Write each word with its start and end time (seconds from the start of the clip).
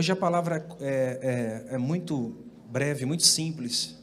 Hoje 0.00 0.12
a 0.12 0.16
palavra 0.16 0.66
é, 0.80 1.66
é, 1.68 1.74
é 1.74 1.76
muito 1.76 2.34
breve, 2.70 3.04
muito 3.04 3.22
simples. 3.22 3.98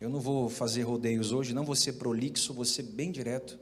Eu 0.00 0.08
não 0.08 0.20
vou 0.20 0.48
fazer 0.48 0.82
rodeios 0.82 1.32
hoje, 1.32 1.52
não 1.52 1.64
vou 1.64 1.74
ser 1.74 1.94
prolixo, 1.94 2.54
vou 2.54 2.64
ser 2.64 2.84
bem 2.84 3.10
direto. 3.10 3.58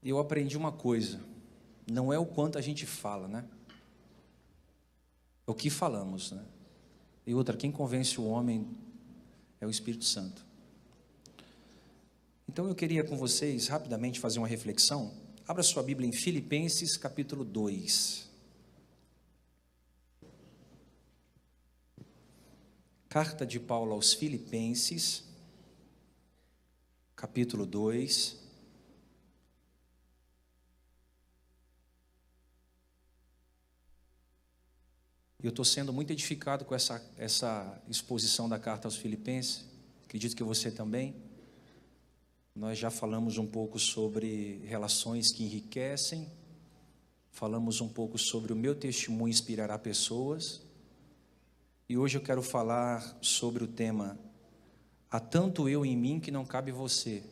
Eu 0.00 0.20
aprendi 0.20 0.56
uma 0.56 0.70
coisa: 0.70 1.18
não 1.90 2.12
é 2.12 2.20
o 2.20 2.24
quanto 2.24 2.56
a 2.56 2.60
gente 2.60 2.86
fala, 2.86 3.26
né? 3.26 3.44
É 5.44 5.50
o 5.50 5.52
que 5.54 5.68
falamos, 5.68 6.30
né? 6.30 6.44
E 7.26 7.34
outra, 7.34 7.56
quem 7.56 7.72
convence 7.72 8.20
o 8.20 8.28
homem 8.28 8.64
é 9.60 9.66
o 9.66 9.70
Espírito 9.70 10.04
Santo. 10.04 10.46
Então 12.48 12.68
eu 12.68 12.76
queria 12.76 13.02
com 13.02 13.16
vocês 13.16 13.66
rapidamente 13.66 14.20
fazer 14.20 14.38
uma 14.38 14.46
reflexão. 14.46 15.12
Abra 15.48 15.64
sua 15.64 15.82
Bíblia 15.82 16.08
em 16.08 16.12
Filipenses 16.12 16.96
capítulo 16.96 17.44
2. 17.44 18.25
Carta 23.08 23.46
de 23.46 23.60
Paulo 23.60 23.92
aos 23.92 24.12
Filipenses, 24.12 25.22
capítulo 27.14 27.64
2. 27.64 28.36
Eu 35.40 35.50
estou 35.50 35.64
sendo 35.64 35.92
muito 35.92 36.10
edificado 36.12 36.64
com 36.64 36.74
essa, 36.74 37.00
essa 37.16 37.80
exposição 37.88 38.48
da 38.48 38.58
carta 38.58 38.88
aos 38.88 38.96
Filipenses. 38.96 39.64
Acredito 40.04 40.34
que 40.34 40.42
você 40.42 40.72
também. 40.72 41.14
Nós 42.56 42.76
já 42.76 42.90
falamos 42.90 43.38
um 43.38 43.46
pouco 43.46 43.78
sobre 43.78 44.62
relações 44.64 45.30
que 45.30 45.44
enriquecem, 45.44 46.28
falamos 47.30 47.80
um 47.80 47.88
pouco 47.88 48.18
sobre 48.18 48.52
o 48.52 48.56
meu 48.56 48.74
testemunho 48.74 49.30
inspirará 49.30 49.78
pessoas. 49.78 50.65
E 51.88 51.96
hoje 51.96 52.18
eu 52.18 52.22
quero 52.22 52.42
falar 52.42 53.16
sobre 53.20 53.62
o 53.62 53.68
tema 53.68 54.18
Há 55.08 55.20
tanto 55.20 55.68
eu 55.68 55.86
em 55.86 55.96
mim 55.96 56.18
que 56.18 56.30
não 56.30 56.44
cabe 56.44 56.72
você. 56.72 57.22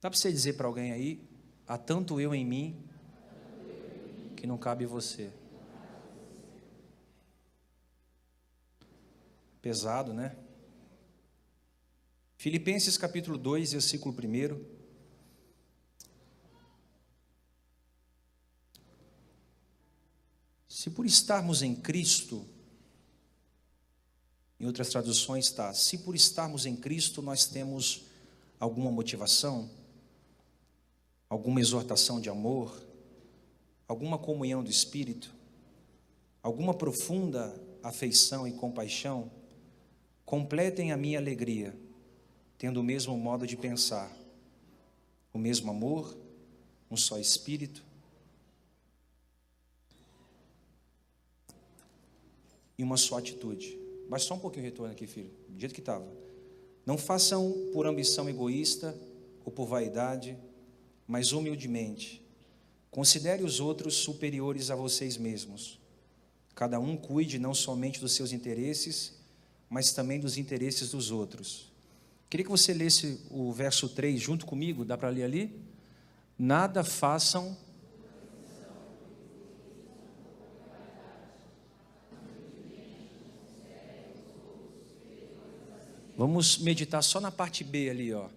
Dá 0.00 0.08
para 0.08 0.18
você 0.18 0.32
dizer 0.32 0.54
para 0.54 0.66
alguém 0.66 0.90
aí? 0.90 1.22
Há 1.66 1.76
tanto 1.76 2.20
eu 2.20 2.34
em 2.34 2.44
mim 2.44 2.82
que 4.34 4.46
não 4.46 4.56
cabe 4.56 4.86
você. 4.86 5.30
Pesado, 9.60 10.14
né? 10.14 10.34
Filipenses 12.36 12.96
capítulo 12.96 13.36
2, 13.36 13.72
versículo 13.72 14.14
1. 14.14 14.64
Se 20.68 20.90
por 20.90 21.04
estarmos 21.04 21.60
em 21.60 21.74
Cristo, 21.74 22.46
em 24.60 24.66
outras 24.66 24.88
traduções 24.88 25.46
está: 25.46 25.72
se 25.72 25.98
por 25.98 26.14
estarmos 26.14 26.66
em 26.66 26.74
Cristo 26.74 27.22
nós 27.22 27.46
temos 27.46 28.04
alguma 28.58 28.90
motivação, 28.90 29.70
alguma 31.28 31.60
exortação 31.60 32.20
de 32.20 32.28
amor, 32.28 32.82
alguma 33.86 34.18
comunhão 34.18 34.62
do 34.62 34.70
Espírito, 34.70 35.32
alguma 36.42 36.74
profunda 36.74 37.54
afeição 37.82 38.46
e 38.46 38.52
compaixão, 38.52 39.30
completem 40.24 40.92
a 40.92 40.96
minha 40.96 41.18
alegria, 41.18 41.74
tendo 42.58 42.80
o 42.80 42.82
mesmo 42.82 43.16
modo 43.16 43.46
de 43.46 43.56
pensar, 43.56 44.14
o 45.32 45.38
mesmo 45.38 45.70
amor, 45.70 46.16
um 46.90 46.96
só 46.96 47.18
Espírito. 47.18 47.86
E 52.76 52.82
uma 52.82 52.96
só 52.96 53.18
atitude. 53.18 53.87
Baixa 54.08 54.26
só 54.26 54.34
um 54.34 54.38
pouquinho 54.38 54.64
o 54.64 54.68
retorno 54.68 54.92
aqui, 54.92 55.06
filho, 55.06 55.30
do 55.48 55.60
jeito 55.60 55.74
que 55.74 55.80
estava. 55.80 56.06
Não 56.86 56.96
façam 56.96 57.70
por 57.72 57.86
ambição 57.86 58.28
egoísta 58.28 58.96
ou 59.44 59.52
por 59.52 59.66
vaidade, 59.66 60.36
mas 61.06 61.32
humildemente. 61.32 62.24
Considere 62.90 63.42
os 63.42 63.60
outros 63.60 63.94
superiores 63.94 64.70
a 64.70 64.74
vocês 64.74 65.16
mesmos. 65.16 65.78
Cada 66.54 66.80
um 66.80 66.96
cuide 66.96 67.38
não 67.38 67.54
somente 67.54 68.00
dos 68.00 68.12
seus 68.12 68.32
interesses, 68.32 69.14
mas 69.68 69.92
também 69.92 70.18
dos 70.18 70.38
interesses 70.38 70.90
dos 70.90 71.10
outros. 71.10 71.70
Queria 72.30 72.44
que 72.44 72.50
você 72.50 72.72
lesse 72.72 73.20
o 73.30 73.52
verso 73.52 73.88
3 73.88 74.20
junto 74.20 74.46
comigo, 74.46 74.84
dá 74.84 74.96
para 74.96 75.10
ler 75.10 75.24
ali? 75.24 75.60
Nada 76.38 76.82
façam 76.82 77.56
Vamos 86.18 86.58
meditar 86.58 87.00
só 87.00 87.20
na 87.20 87.30
parte 87.30 87.62
B 87.62 87.88
ali, 87.88 88.12
ó. 88.12 88.28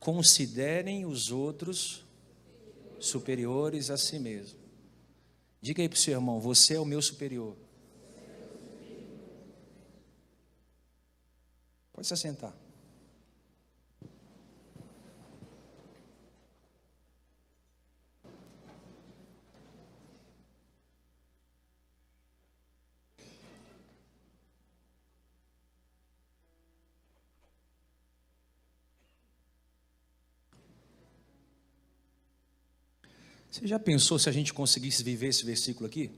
Considerem 0.00 1.04
os 1.04 1.30
outros 1.30 2.02
superiores 2.98 3.90
a 3.90 3.98
si 3.98 4.18
mesmo. 4.18 4.58
Diga 5.60 5.82
aí 5.82 5.88
para 5.88 5.96
o 5.96 6.00
seu 6.00 6.14
irmão: 6.14 6.40
você 6.40 6.76
é 6.76 6.80
o 6.80 6.84
meu 6.86 7.02
superior. 7.02 7.54
Pode 11.92 12.06
se 12.06 12.14
assentar. 12.14 12.63
Você 33.54 33.68
já 33.68 33.78
pensou 33.78 34.18
se 34.18 34.28
a 34.28 34.32
gente 34.32 34.52
conseguisse 34.52 35.04
viver 35.04 35.28
esse 35.28 35.44
versículo 35.44 35.86
aqui? 35.86 36.10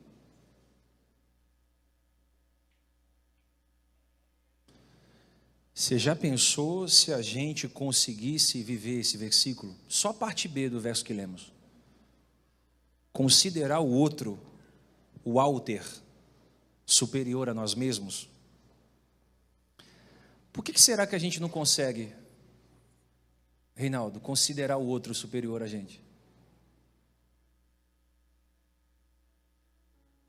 Você 5.74 5.98
já 5.98 6.16
pensou 6.16 6.88
se 6.88 7.12
a 7.12 7.20
gente 7.20 7.68
conseguisse 7.68 8.62
viver 8.62 9.00
esse 9.00 9.18
versículo? 9.18 9.76
Só 9.86 10.08
a 10.08 10.14
parte 10.14 10.48
B 10.48 10.70
do 10.70 10.80
verso 10.80 11.04
que 11.04 11.12
lemos. 11.12 11.52
Considerar 13.12 13.80
o 13.80 13.90
outro, 13.90 14.40
o 15.22 15.38
alter, 15.38 15.84
superior 16.86 17.50
a 17.50 17.54
nós 17.54 17.74
mesmos. 17.74 18.30
Por 20.54 20.64
que 20.64 20.80
será 20.80 21.06
que 21.06 21.14
a 21.14 21.18
gente 21.18 21.38
não 21.38 21.50
consegue, 21.50 22.14
Reinaldo, 23.74 24.20
considerar 24.20 24.78
o 24.78 24.86
outro 24.86 25.14
superior 25.14 25.62
a 25.62 25.66
gente? 25.66 26.05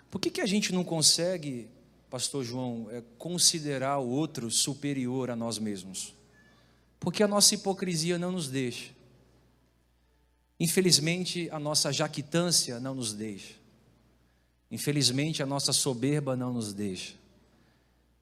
Por 0.10 0.20
que, 0.20 0.30
que 0.30 0.42
a 0.42 0.46
gente 0.46 0.74
não 0.74 0.84
consegue 0.84 1.70
pastor 2.10 2.44
João, 2.44 2.88
é 2.92 3.04
considerar 3.18 4.00
o 4.00 4.10
outro 4.10 4.50
superior 4.50 5.30
a 5.30 5.36
nós 5.36 5.60
mesmos. 5.60 6.14
Porque 7.00 7.22
a 7.22 7.28
nossa 7.28 7.56
hipocrisia 7.56 8.18
não 8.18 8.32
nos 8.32 8.48
deixa. 8.48 8.92
Infelizmente, 10.60 11.50
a 11.52 11.60
nossa 11.60 11.92
jaquitância 11.92 12.80
não 12.80 12.96
nos 12.96 13.14
deixa. 13.14 13.54
Infelizmente, 14.72 15.44
a 15.44 15.46
nossa 15.46 15.72
soberba 15.72 16.36
não 16.36 16.54
nos 16.54 16.74
deixa. 16.74 17.14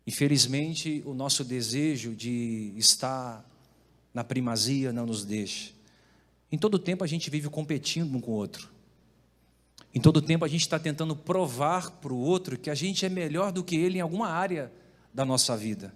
Infelizmente, 0.06 1.02
o 1.06 1.14
nosso 1.14 1.44
desejo 1.44 2.14
de 2.14 2.74
estar 2.76 3.44
na 4.14 4.24
primazia 4.24 4.92
não 4.92 5.06
nos 5.06 5.24
deixa. 5.24 5.72
Em 6.52 6.58
todo 6.58 6.78
tempo 6.78 7.04
a 7.04 7.08
gente 7.08 7.30
vive 7.30 7.50
competindo 7.50 8.16
um 8.16 8.22
com 8.22 8.32
o 8.32 8.36
outro. 8.36 8.75
Em 9.96 10.02
todo 10.02 10.22
tempo 10.22 10.44
a 10.44 10.48
gente 10.50 10.64
está 10.64 10.78
tentando 10.78 11.16
provar 11.16 11.90
para 11.90 12.12
o 12.12 12.20
outro 12.20 12.58
que 12.60 12.70
a 12.70 12.76
gente 12.76 13.06
é 13.06 13.10
melhor 13.10 13.54
do 13.54 13.64
que 13.64 13.78
ele 13.78 13.98
em 13.98 14.02
alguma 14.02 14.28
área 14.28 14.70
da 15.14 15.24
nossa 15.24 15.56
vida. 15.56 15.96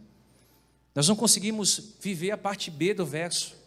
Nós 0.96 1.06
não 1.10 1.18
conseguimos 1.18 1.96
viver 2.00 2.31
a 2.31 2.38
parte 2.38 2.72
B 2.72 2.94
do 2.94 3.06
verso, 3.06 3.57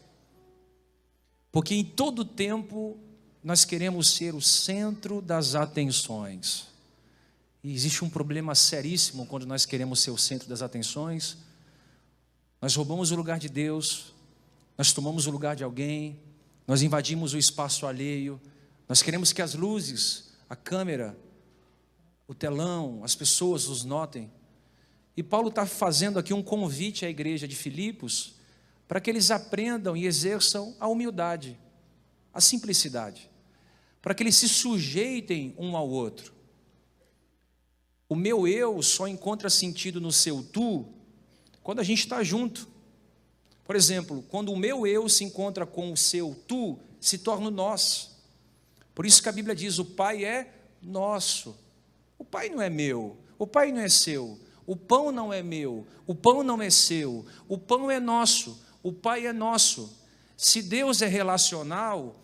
porque 1.52 1.74
em 1.74 1.84
todo 1.84 2.24
tempo 2.24 2.98
nós 3.44 3.66
queremos 3.66 4.08
ser 4.08 4.34
o 4.34 4.40
centro 4.40 5.20
das 5.20 5.54
atenções. 5.54 6.66
E 7.62 7.74
existe 7.74 8.02
um 8.02 8.08
problema 8.08 8.54
seríssimo 8.54 9.26
quando 9.26 9.46
nós 9.46 9.66
queremos 9.66 10.00
ser 10.00 10.12
o 10.12 10.18
centro 10.18 10.48
das 10.48 10.62
atenções. 10.62 11.36
Nós 12.58 12.74
roubamos 12.74 13.10
o 13.10 13.16
lugar 13.16 13.38
de 13.38 13.50
Deus, 13.50 14.14
nós 14.78 14.94
tomamos 14.94 15.26
o 15.26 15.30
lugar 15.30 15.54
de 15.54 15.62
alguém, 15.62 16.18
nós 16.66 16.80
invadimos 16.80 17.34
o 17.34 17.38
espaço 17.38 17.86
alheio, 17.86 18.40
nós 18.92 19.00
queremos 19.00 19.32
que 19.32 19.40
as 19.40 19.54
luzes, 19.54 20.34
a 20.50 20.54
câmera, 20.54 21.18
o 22.28 22.34
telão, 22.34 23.02
as 23.02 23.14
pessoas 23.14 23.66
nos 23.66 23.84
notem. 23.84 24.30
E 25.16 25.22
Paulo 25.22 25.48
está 25.48 25.64
fazendo 25.64 26.18
aqui 26.18 26.34
um 26.34 26.42
convite 26.42 27.06
à 27.06 27.08
igreja 27.08 27.48
de 27.48 27.56
Filipos 27.56 28.34
para 28.86 29.00
que 29.00 29.08
eles 29.08 29.30
aprendam 29.30 29.96
e 29.96 30.04
exerçam 30.04 30.76
a 30.78 30.88
humildade, 30.88 31.58
a 32.34 32.38
simplicidade. 32.38 33.30
para 34.02 34.12
que 34.12 34.22
eles 34.22 34.36
se 34.36 34.46
sujeitem 34.46 35.54
um 35.56 35.74
ao 35.74 35.88
outro. 35.88 36.34
O 38.10 38.14
meu 38.14 38.46
eu 38.46 38.82
só 38.82 39.08
encontra 39.08 39.48
sentido 39.48 40.02
no 40.02 40.12
seu 40.12 40.42
tu 40.42 40.84
quando 41.62 41.80
a 41.80 41.82
gente 41.82 42.00
está 42.00 42.22
junto. 42.22 42.68
Por 43.64 43.74
exemplo, 43.74 44.22
quando 44.28 44.52
o 44.52 44.56
meu 44.56 44.86
eu 44.86 45.08
se 45.08 45.24
encontra 45.24 45.64
com 45.64 45.94
o 45.94 45.96
seu 45.96 46.38
tu, 46.46 46.78
se 47.00 47.16
torna 47.16 47.48
o 47.48 47.50
nós. 47.50 48.11
Por 48.94 49.06
isso 49.06 49.22
que 49.22 49.28
a 49.28 49.32
Bíblia 49.32 49.54
diz: 49.54 49.78
o 49.78 49.84
Pai 49.84 50.24
é 50.24 50.52
nosso. 50.82 51.56
O 52.18 52.24
Pai 52.24 52.48
não 52.48 52.62
é 52.62 52.70
meu, 52.70 53.16
o 53.36 53.46
Pai 53.46 53.72
não 53.72 53.80
é 53.80 53.88
seu, 53.88 54.38
o 54.64 54.76
pão 54.76 55.10
não 55.10 55.32
é 55.32 55.42
meu, 55.42 55.84
o 56.06 56.14
pão 56.14 56.44
não 56.44 56.62
é 56.62 56.70
seu, 56.70 57.26
o 57.48 57.58
pão 57.58 57.90
é 57.90 57.98
nosso, 57.98 58.62
o 58.82 58.92
Pai 58.92 59.26
é 59.26 59.32
nosso. 59.32 59.98
Se 60.36 60.62
Deus 60.62 61.02
é 61.02 61.08
relacional, 61.08 62.16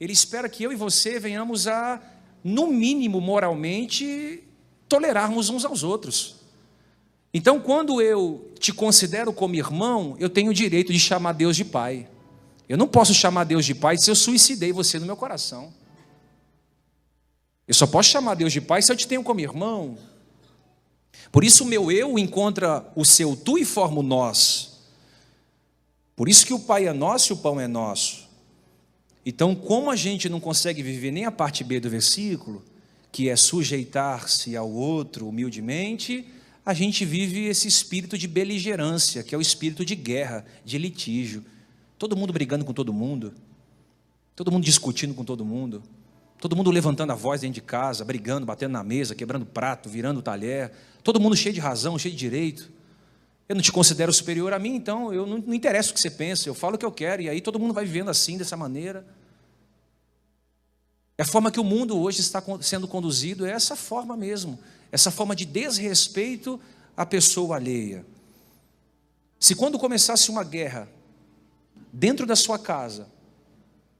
Ele 0.00 0.14
espera 0.14 0.48
que 0.48 0.62
eu 0.62 0.72
e 0.72 0.74
você 0.76 1.18
venhamos 1.18 1.68
a, 1.68 2.00
no 2.42 2.66
mínimo 2.68 3.20
moralmente, 3.20 4.42
tolerarmos 4.88 5.50
uns 5.50 5.64
aos 5.64 5.82
outros. 5.82 6.36
Então, 7.32 7.60
quando 7.60 8.00
eu 8.00 8.50
te 8.58 8.72
considero 8.72 9.32
como 9.32 9.54
irmão, 9.54 10.16
eu 10.18 10.28
tenho 10.28 10.50
o 10.50 10.54
direito 10.54 10.92
de 10.92 10.98
chamar 10.98 11.32
Deus 11.32 11.54
de 11.56 11.64
Pai. 11.64 12.08
Eu 12.68 12.78
não 12.78 12.88
posso 12.88 13.12
chamar 13.12 13.44
Deus 13.44 13.64
de 13.64 13.74
Pai 13.74 13.98
se 13.98 14.10
eu 14.10 14.16
suicidei 14.16 14.72
você 14.72 14.98
no 14.98 15.06
meu 15.06 15.16
coração. 15.16 15.72
Eu 17.70 17.74
só 17.74 17.86
posso 17.86 18.08
chamar 18.08 18.34
Deus 18.34 18.52
de 18.52 18.60
Pai 18.60 18.82
se 18.82 18.90
eu 18.90 18.96
te 18.96 19.06
tenho 19.06 19.22
como 19.22 19.38
irmão. 19.38 19.96
Por 21.30 21.44
isso 21.44 21.62
o 21.62 21.66
meu 21.68 21.88
eu 21.88 22.18
encontra 22.18 22.84
o 22.96 23.04
seu 23.04 23.36
tu 23.36 23.56
e 23.56 23.64
forma 23.64 24.00
o 24.00 24.02
nós. 24.02 24.80
Por 26.16 26.28
isso 26.28 26.44
que 26.44 26.52
o 26.52 26.58
Pai 26.58 26.88
é 26.88 26.92
nosso 26.92 27.32
e 27.32 27.34
o 27.34 27.36
pão 27.36 27.60
é 27.60 27.68
nosso. 27.68 28.28
Então, 29.24 29.54
como 29.54 29.88
a 29.88 29.94
gente 29.94 30.28
não 30.28 30.40
consegue 30.40 30.82
viver 30.82 31.12
nem 31.12 31.26
a 31.26 31.30
parte 31.30 31.62
B 31.62 31.78
do 31.78 31.88
versículo, 31.88 32.60
que 33.12 33.28
é 33.28 33.36
sujeitar-se 33.36 34.56
ao 34.56 34.68
outro 34.68 35.28
humildemente, 35.28 36.26
a 36.66 36.74
gente 36.74 37.04
vive 37.04 37.44
esse 37.44 37.68
espírito 37.68 38.18
de 38.18 38.26
beligerância, 38.26 39.22
que 39.22 39.32
é 39.32 39.38
o 39.38 39.40
espírito 39.40 39.84
de 39.84 39.94
guerra, 39.94 40.44
de 40.64 40.76
litígio. 40.76 41.44
Todo 41.96 42.16
mundo 42.16 42.32
brigando 42.32 42.64
com 42.64 42.72
todo 42.72 42.92
mundo, 42.92 43.32
todo 44.34 44.50
mundo 44.50 44.64
discutindo 44.64 45.14
com 45.14 45.24
todo 45.24 45.44
mundo. 45.44 45.80
Todo 46.40 46.56
mundo 46.56 46.70
levantando 46.70 47.12
a 47.12 47.14
voz 47.14 47.42
dentro 47.42 47.56
de 47.56 47.60
casa, 47.60 48.02
brigando, 48.02 48.46
batendo 48.46 48.72
na 48.72 48.82
mesa, 48.82 49.14
quebrando 49.14 49.44
prato, 49.44 49.90
virando 49.90 50.22
talher. 50.22 50.72
Todo 51.04 51.20
mundo 51.20 51.36
cheio 51.36 51.54
de 51.54 51.60
razão, 51.60 51.98
cheio 51.98 52.14
de 52.14 52.18
direito. 52.18 52.70
Eu 53.46 53.54
não 53.54 53.62
te 53.62 53.70
considero 53.70 54.10
superior 54.10 54.54
a 54.54 54.58
mim, 54.58 54.74
então 54.74 55.12
eu 55.12 55.26
não, 55.26 55.38
não 55.38 55.52
interessa 55.52 55.90
o 55.90 55.94
que 55.94 56.00
você 56.00 56.10
pensa, 56.10 56.48
eu 56.48 56.54
falo 56.54 56.76
o 56.76 56.78
que 56.78 56.86
eu 56.86 56.92
quero, 56.92 57.20
e 57.20 57.28
aí 57.28 57.42
todo 57.42 57.58
mundo 57.58 57.74
vai 57.74 57.84
vivendo 57.84 58.08
assim, 58.08 58.38
dessa 58.38 58.56
maneira. 58.56 59.04
A 61.18 61.24
forma 61.24 61.50
que 61.50 61.60
o 61.60 61.64
mundo 61.64 61.98
hoje 61.98 62.20
está 62.20 62.42
sendo 62.62 62.88
conduzido, 62.88 63.44
é 63.44 63.50
essa 63.50 63.76
forma 63.76 64.16
mesmo, 64.16 64.58
essa 64.90 65.10
forma 65.10 65.36
de 65.36 65.44
desrespeito 65.44 66.58
à 66.96 67.04
pessoa 67.04 67.56
alheia. 67.56 68.06
Se 69.38 69.54
quando 69.54 69.78
começasse 69.78 70.30
uma 70.30 70.42
guerra 70.42 70.88
dentro 71.92 72.24
da 72.24 72.36
sua 72.36 72.58
casa, 72.58 73.08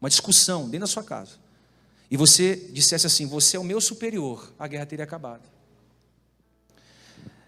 uma 0.00 0.08
discussão 0.08 0.62
dentro 0.64 0.80
da 0.80 0.86
sua 0.86 1.02
casa, 1.02 1.32
e 2.10 2.16
você 2.16 2.56
dissesse 2.72 3.06
assim: 3.06 3.26
Você 3.26 3.56
é 3.56 3.60
o 3.60 3.64
meu 3.64 3.80
superior, 3.80 4.52
a 4.58 4.66
guerra 4.66 4.86
teria 4.86 5.04
acabado. 5.04 5.48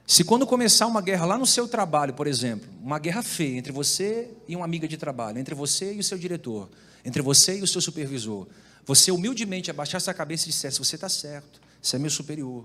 Se 0.07 0.25
quando 0.25 0.47
começar 0.47 0.87
uma 0.87 1.01
guerra 1.01 1.25
lá 1.25 1.39
no 1.39 1.47
seu 1.47 1.67
trabalho, 1.67 2.15
por 2.15 2.27
exemplo, 2.27 2.69
uma 2.81 2.99
guerra 2.99 3.23
feia 3.23 3.57
entre 3.57 3.73
você 3.73 4.31
e 4.47 4.55
uma 4.55 4.65
amiga 4.65 4.87
de 4.87 4.97
trabalho, 4.97 5.39
entre 5.39 5.55
você 5.55 5.95
e 5.95 5.99
o 5.99 6.05
seu 6.05 6.19
diretor, 6.19 6.69
entre 7.05 7.23
você 7.23 7.59
e 7.59 7.63
o 7.63 7.67
seu 7.67 7.81
supervisor, 7.81 8.47
você 8.85 9.11
humildemente 9.11 9.71
abaixasse 9.71 10.11
a 10.11 10.15
cabeça 10.15 10.45
e 10.45 10.51
dissesse: 10.51 10.79
Você 10.79 10.95
está 10.97 11.09
certo, 11.09 11.61
você 11.81 11.97
é 11.97 11.99
meu 11.99 12.11
superior, 12.11 12.65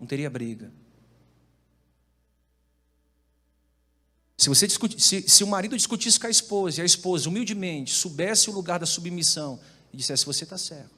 não 0.00 0.06
teria 0.06 0.30
briga. 0.30 0.72
Se, 4.38 4.48
você 4.48 4.66
discutir, 4.66 5.00
se, 5.00 5.22
se 5.28 5.44
o 5.44 5.46
marido 5.46 5.76
discutisse 5.76 6.20
com 6.20 6.26
a 6.26 6.30
esposa 6.30 6.80
e 6.80 6.82
a 6.82 6.84
esposa 6.84 7.28
humildemente 7.28 7.92
soubesse 7.92 8.50
o 8.50 8.52
lugar 8.52 8.78
da 8.78 8.86
submissão 8.86 9.60
e 9.92 9.96
dissesse: 9.96 10.26
Você 10.26 10.44
está 10.44 10.58
certo. 10.58 10.95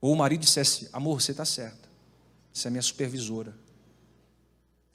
Ou 0.00 0.12
o 0.12 0.16
marido 0.16 0.40
dissesse: 0.40 0.88
Amor, 0.92 1.20
você 1.20 1.32
está 1.32 1.44
certa. 1.44 1.88
Você 2.52 2.68
é 2.68 2.70
minha 2.70 2.82
supervisora. 2.82 3.54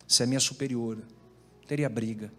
Você 0.08 0.24
é 0.24 0.26
minha 0.26 0.40
superiora. 0.40 1.02
Teria 1.68 1.90
briga. 1.90 2.32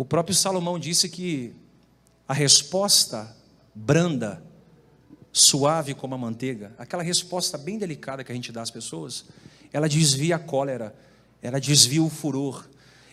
O 0.00 0.04
próprio 0.04 0.34
Salomão 0.34 0.78
disse 0.78 1.10
que 1.10 1.54
a 2.26 2.32
resposta 2.32 3.36
branda, 3.74 4.42
suave 5.30 5.94
como 5.94 6.14
a 6.14 6.18
manteiga, 6.18 6.74
aquela 6.78 7.02
resposta 7.02 7.58
bem 7.58 7.76
delicada 7.76 8.24
que 8.24 8.32
a 8.32 8.34
gente 8.34 8.50
dá 8.50 8.62
às 8.62 8.70
pessoas, 8.70 9.26
ela 9.72 9.88
desvia 9.88 10.36
a 10.36 10.38
cólera, 10.38 10.96
ela 11.42 11.60
desvia 11.60 12.02
o 12.02 12.08
furor, 12.08 12.69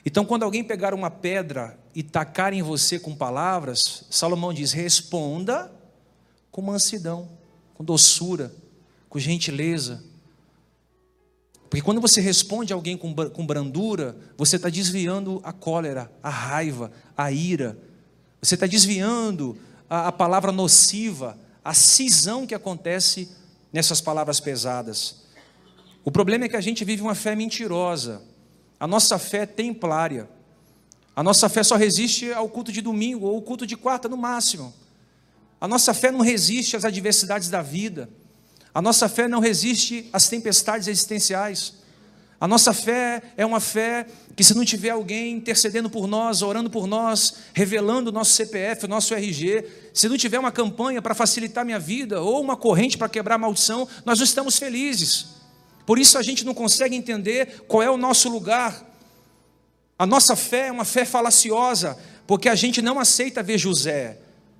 então, 0.07 0.24
quando 0.24 0.44
alguém 0.44 0.63
pegar 0.63 0.94
uma 0.94 1.12
pedra 1.12 1.77
e 1.94 2.01
tacar 2.01 2.54
em 2.54 2.62
você 2.62 2.98
com 2.98 3.13
palavras, 3.13 4.06
Salomão 4.09 4.54
diz: 4.54 4.71
responda 4.71 5.69
com 6.50 6.62
mansidão, 6.62 7.27
com 7.74 7.83
doçura, 7.83 8.56
com 9.09 9.19
gentileza. 9.19 10.01
Porque 11.69 11.81
quando 11.81 12.00
você 12.00 12.21
responde 12.21 12.71
alguém 12.71 12.95
com, 12.95 13.13
com 13.13 13.45
brandura, 13.45 14.15
você 14.38 14.56
está 14.56 14.69
desviando 14.69 15.42
a 15.44 15.51
cólera, 15.51 16.09
a 16.24 16.30
raiva, 16.30 16.89
a 17.18 17.30
ira. 17.30 17.77
Você 18.42 18.54
está 18.54 18.65
desviando 18.65 19.57
a, 19.89 20.07
a 20.07 20.12
palavra 20.13 20.54
nociva, 20.54 21.38
a 21.62 21.74
cisão 21.74 22.48
que 22.48 22.56
acontece 22.56 23.30
nessas 23.74 24.00
palavras 24.00 24.39
pesadas. 24.39 25.18
O 26.01 26.12
problema 26.12 26.45
é 26.45 26.48
que 26.48 26.56
a 26.56 26.62
gente 26.62 26.86
vive 26.86 27.01
uma 27.01 27.13
fé 27.13 27.36
mentirosa. 27.36 28.21
A 28.80 28.86
nossa 28.86 29.18
fé 29.18 29.40
é 29.40 29.46
templária. 29.46 30.30
A 31.16 31.24
nossa 31.24 31.50
fé 31.50 31.64
só 31.64 31.76
resiste 31.76 32.32
ao 32.32 32.48
culto 32.48 32.72
de 32.72 32.82
domingo 32.82 33.26
ou 33.26 33.36
ao 33.36 33.42
culto 33.42 33.66
de 33.66 33.76
quarta 33.76 34.08
no 34.08 34.18
máximo. 34.18 34.74
A 35.60 35.68
nossa 35.68 35.94
fé 35.94 36.12
não 36.12 36.22
resiste 36.22 36.76
às 36.76 36.86
adversidades 36.86 37.50
da 37.50 37.62
vida. 37.62 38.08
A 38.74 38.82
nossa 38.82 39.10
fé 39.10 39.28
não 39.28 39.40
resiste 39.40 40.08
às 40.14 40.30
tempestades 40.30 40.88
existenciais. 40.88 41.74
A 42.40 42.48
nossa 42.48 42.72
fé 42.72 43.24
é 43.36 43.44
uma 43.44 43.60
fé 43.60 44.06
que, 44.36 44.44
se 44.44 44.56
não 44.56 44.64
tiver 44.64 44.92
alguém 44.92 45.38
intercedendo 45.38 45.90
por 45.90 46.06
nós, 46.06 46.44
orando 46.44 46.69
por 46.69 46.86
nós, 46.86 47.38
revelando 47.52 48.12
o 48.12 48.14
nosso 48.14 48.34
CPF, 48.34 48.86
o 48.86 48.88
nosso 48.88 49.16
RG, 49.16 49.66
se 49.92 50.07
não 50.07 50.16
tiver 50.16 50.38
uma 50.38 50.52
campanha 50.52 51.02
para 51.02 51.16
facilitar 51.16 51.66
minha 51.66 51.80
vida 51.80 52.22
ou 52.22 52.40
uma 52.40 52.56
corrente 52.56 52.96
para 52.96 53.10
quebrar 53.10 53.36
a 53.36 53.40
maldição, 53.40 53.88
nós 54.06 54.19
não 54.19 54.24
estamos 54.24 54.60
felizes. 54.60 55.37
Por 55.88 55.98
isso 55.98 56.18
a 56.18 56.22
gente 56.22 56.46
não 56.46 56.54
consegue 56.54 56.98
entender 56.98 57.64
qual 57.66 57.82
é 57.82 57.90
o 57.90 57.96
nosso 57.96 58.28
lugar. 58.28 58.86
A 59.98 60.06
nossa 60.06 60.36
fé 60.36 60.68
é 60.68 60.72
uma 60.72 60.84
fé 60.84 61.06
falaciosa, 61.06 61.98
porque 62.28 62.50
a 62.50 62.56
gente 62.56 62.82
não 62.82 63.00
aceita 63.00 63.42
ver 63.42 63.58
José 63.58 64.20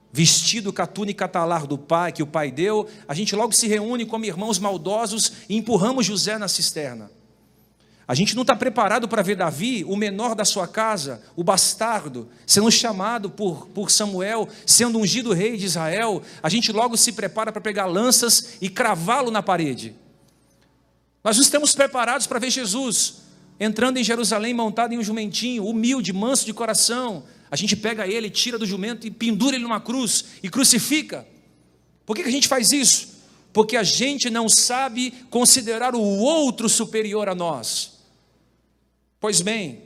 vestido 0.10 0.72
com 0.72 0.82
a 0.82 0.88
túnica 0.88 1.28
talar 1.28 1.68
do 1.68 1.78
pai, 1.78 2.14
que 2.14 2.24
o 2.24 2.28
pai 2.28 2.50
deu, 2.50 2.88
a 3.08 3.14
gente 3.14 3.36
logo 3.36 3.52
se 3.52 3.68
reúne 3.68 4.06
como 4.06 4.24
irmãos 4.24 4.58
maldosos 4.58 5.34
e 5.50 5.58
empurramos 5.58 6.06
José 6.06 6.38
na 6.38 6.48
cisterna. 6.48 7.12
A 8.08 8.16
gente 8.16 8.34
não 8.34 8.44
está 8.44 8.56
preparado 8.56 9.06
para 9.10 9.22
ver 9.22 9.36
Davi, 9.36 9.84
o 9.84 9.98
menor 9.98 10.34
da 10.34 10.46
sua 10.46 10.66
casa, 10.66 11.22
o 11.36 11.44
bastardo, 11.44 12.30
sendo 12.46 12.72
chamado 12.72 13.30
por, 13.30 13.68
por 13.68 13.92
Samuel, 13.92 14.48
sendo 14.66 14.98
ungido 14.98 15.34
rei 15.34 15.58
de 15.58 15.66
Israel. 15.66 16.22
A 16.42 16.48
gente 16.48 16.72
logo 16.72 16.96
se 16.96 17.12
prepara 17.12 17.52
para 17.52 17.60
pegar 17.60 17.86
lanças 17.86 18.54
e 18.62 18.70
cravá-lo 18.70 19.30
na 19.30 19.44
parede. 19.44 19.94
Nós 21.28 21.36
não 21.36 21.44
estamos 21.44 21.76
preparados 21.76 22.26
para 22.26 22.40
ver 22.40 22.50
Jesus 22.50 23.16
entrando 23.60 23.98
em 23.98 24.04
Jerusalém 24.04 24.54
montado 24.54 24.94
em 24.94 24.98
um 24.98 25.04
jumentinho, 25.04 25.66
humilde, 25.66 26.14
manso 26.14 26.46
de 26.46 26.54
coração. 26.54 27.26
A 27.52 27.56
gente 27.58 27.76
pega 27.76 28.08
ele, 28.08 28.30
tira 28.30 28.58
do 28.58 28.66
jumento 28.66 29.06
e 29.06 29.12
pendura 29.12 29.58
ele 29.58 29.64
numa 29.64 29.82
cruz 29.82 30.24
e 30.42 30.48
crucifica. 30.48 31.28
Por 32.06 32.16
que 32.16 32.22
a 32.22 32.32
gente 32.32 32.48
faz 32.48 32.72
isso? 32.72 33.26
Porque 33.52 33.76
a 33.76 33.84
gente 33.84 34.30
não 34.30 34.48
sabe 34.48 35.12
considerar 35.30 35.96
o 35.96 36.00
outro 36.00 36.70
superior 36.70 37.28
a 37.28 37.36
nós. 37.36 38.06
Pois 39.20 39.42
bem, 39.42 39.82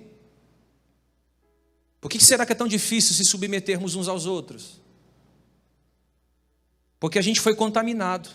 por 1.99 2.11
que 2.11 2.23
será 2.23 2.45
que 2.45 2.51
é 2.51 2.55
tão 2.55 2.67
difícil 2.67 3.15
se 3.15 3.25
submetermos 3.25 3.95
uns 3.95 4.07
aos 4.07 4.27
outros? 4.27 4.79
Porque 6.99 7.17
a 7.17 7.23
gente 7.23 7.41
foi 7.41 7.55
contaminado. 7.55 8.29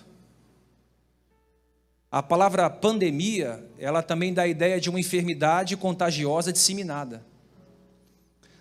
A 2.11 2.23
palavra 2.23 2.69
pandemia, 2.71 3.65
ela 3.79 4.03
também 4.03 4.33
dá 4.33 4.43
a 4.43 4.49
ideia 4.49 4.81
de 4.81 4.89
uma 4.89 5.01
enfermidade 5.01 5.77
contagiosa 5.77 6.53
disseminada. 6.53 7.25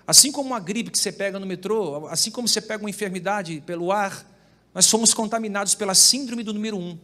Assim 0.08 0.32
como 0.32 0.50
uma 0.50 0.60
gripe 0.60 0.92
que 0.92 1.00
você 1.00 1.12
pega 1.12 1.40
no 1.40 1.46
metrô, 1.46 2.08
assim 2.08 2.30
como 2.30 2.48
você 2.48 2.62
pega 2.62 2.84
uma 2.84 2.90
enfermidade 2.90 3.62
pelo 3.66 3.92
ar, 3.92 4.26
nós 4.74 4.86
somos 4.86 5.14
contaminados 5.14 5.74
pela 5.74 5.96
síndrome 5.96 6.44
do 6.44 6.54
número 6.54 6.78
um. 6.78 6.98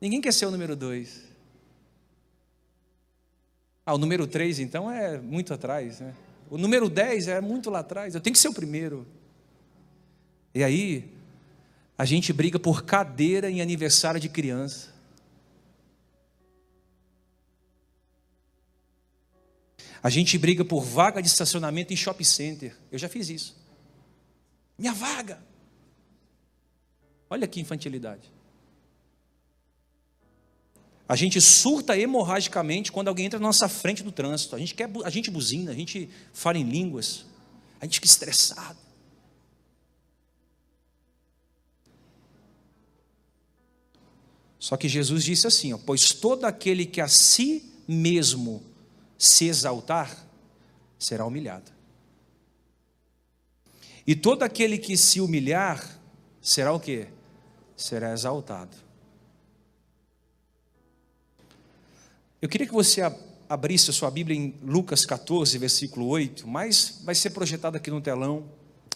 Ninguém 0.00 0.20
quer 0.20 0.32
ser 0.32 0.46
o 0.46 0.50
número 0.50 0.74
dois. 0.74 1.22
Ah, 3.86 3.94
o 3.94 3.98
número 3.98 4.26
três, 4.26 4.58
então, 4.58 4.90
é 4.90 5.18
muito 5.18 5.52
atrás, 5.52 6.00
né? 6.00 6.14
O 6.50 6.58
número 6.58 6.88
10 6.88 7.28
é 7.28 7.40
muito 7.40 7.70
lá 7.70 7.80
atrás, 7.80 8.14
eu 8.14 8.20
tenho 8.20 8.34
que 8.34 8.40
ser 8.40 8.48
o 8.48 8.54
primeiro. 8.54 9.06
E 10.54 10.62
aí, 10.62 11.12
a 11.96 12.04
gente 12.04 12.32
briga 12.32 12.58
por 12.58 12.84
cadeira 12.84 13.50
em 13.50 13.60
aniversário 13.60 14.20
de 14.20 14.28
criança. 14.28 14.92
A 20.02 20.10
gente 20.10 20.36
briga 20.36 20.64
por 20.64 20.84
vaga 20.84 21.22
de 21.22 21.28
estacionamento 21.28 21.92
em 21.92 21.96
shopping 21.96 22.24
center. 22.24 22.76
Eu 22.92 22.98
já 22.98 23.08
fiz 23.08 23.30
isso. 23.30 23.56
Minha 24.76 24.92
vaga. 24.92 25.40
Olha 27.30 27.46
que 27.46 27.60
infantilidade. 27.60 28.30
A 31.08 31.16
gente 31.16 31.40
surta 31.40 31.96
hemorragicamente 31.96 32.90
quando 32.90 33.08
alguém 33.08 33.26
entra 33.26 33.38
na 33.38 33.46
nossa 33.46 33.68
frente 33.68 34.02
do 34.02 34.10
trânsito. 34.10 34.56
A 34.56 34.58
gente 34.58 34.74
quer, 34.74 34.90
a 35.04 35.10
gente 35.10 35.30
buzina, 35.30 35.70
a 35.70 35.74
gente 35.74 36.10
fala 36.32 36.58
em 36.58 36.64
línguas. 36.64 37.24
A 37.80 37.84
gente 37.84 37.94
fica 37.94 38.06
estressado. 38.06 38.83
Só 44.64 44.78
que 44.78 44.88
Jesus 44.88 45.22
disse 45.22 45.46
assim: 45.46 45.74
ó, 45.74 45.78
pois 45.78 46.14
todo 46.14 46.46
aquele 46.46 46.86
que 46.86 46.98
a 46.98 47.06
si 47.06 47.70
mesmo 47.86 48.62
se 49.18 49.44
exaltar 49.44 50.26
será 50.98 51.26
humilhado. 51.26 51.70
E 54.06 54.16
todo 54.16 54.42
aquele 54.42 54.78
que 54.78 54.96
se 54.96 55.20
humilhar 55.20 56.00
será 56.40 56.72
o 56.72 56.80
quê? 56.80 57.08
Será 57.76 58.14
exaltado. 58.14 58.74
Eu 62.40 62.48
queria 62.48 62.66
que 62.66 62.72
você 62.72 63.02
abrisse 63.46 63.90
a 63.90 63.92
sua 63.92 64.10
Bíblia 64.10 64.34
em 64.34 64.54
Lucas 64.62 65.04
14, 65.04 65.58
versículo 65.58 66.06
8, 66.06 66.48
mas 66.48 67.02
vai 67.04 67.14
ser 67.14 67.28
projetado 67.28 67.76
aqui 67.76 67.90
no 67.90 68.00
telão. 68.00 68.48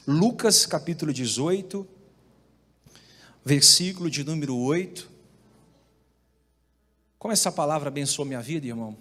Lucas 0.06 0.64
capítulo 0.64 1.12
18, 1.12 1.86
versículo 3.44 4.10
de 4.10 4.24
número 4.24 4.56
8. 4.56 5.17
Como 7.18 7.32
essa 7.32 7.50
palavra 7.50 7.88
abençoou 7.88 8.26
minha 8.26 8.40
vida, 8.40 8.66
irmão? 8.66 8.96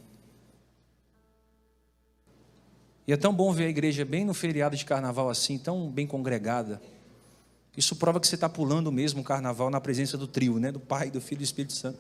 E 3.07 3.13
é 3.13 3.17
tão 3.17 3.33
bom 3.33 3.53
ver 3.53 3.65
a 3.65 3.69
igreja 3.69 4.03
bem 4.03 4.25
no 4.25 4.33
feriado 4.33 4.75
de 4.75 4.83
carnaval 4.83 5.29
assim, 5.29 5.57
tão 5.57 5.89
bem 5.89 6.05
congregada. 6.05 6.81
Isso 7.75 7.95
prova 7.95 8.19
que 8.19 8.27
você 8.27 8.36
está 8.36 8.50
pulando 8.50 8.91
mesmo 8.91 9.21
o 9.21 9.24
carnaval 9.24 9.69
na 9.69 9.79
presença 9.79 10.17
do 10.17 10.27
trio, 10.27 10.59
né? 10.59 10.71
Do 10.71 10.79
Pai, 10.79 11.12
do 11.12 11.21
Filho 11.21 11.38
e 11.39 11.43
do 11.43 11.45
Espírito 11.45 11.74
Santo. 11.74 12.00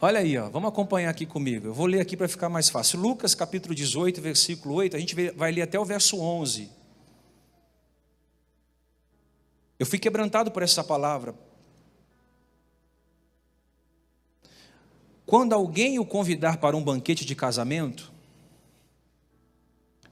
Olha 0.00 0.20
aí, 0.20 0.38
ó, 0.38 0.48
vamos 0.48 0.68
acompanhar 0.68 1.10
aqui 1.10 1.26
comigo. 1.26 1.66
Eu 1.66 1.74
vou 1.74 1.86
ler 1.86 2.00
aqui 2.00 2.16
para 2.16 2.28
ficar 2.28 2.48
mais 2.48 2.68
fácil. 2.68 3.00
Lucas 3.00 3.34
capítulo 3.34 3.74
18, 3.74 4.20
versículo 4.20 4.74
8, 4.76 4.96
a 4.96 5.00
gente 5.00 5.14
vai 5.32 5.50
ler 5.50 5.62
até 5.62 5.78
o 5.78 5.84
verso 5.84 6.20
11. 6.20 6.70
Eu 9.78 9.86
fui 9.86 9.98
quebrantado 9.98 10.50
por 10.50 10.62
essa 10.62 10.84
palavra, 10.84 11.34
Quando 15.26 15.54
alguém 15.54 15.98
o 15.98 16.04
convidar 16.04 16.58
para 16.58 16.76
um 16.76 16.82
banquete 16.82 17.24
de 17.24 17.34
casamento, 17.34 18.12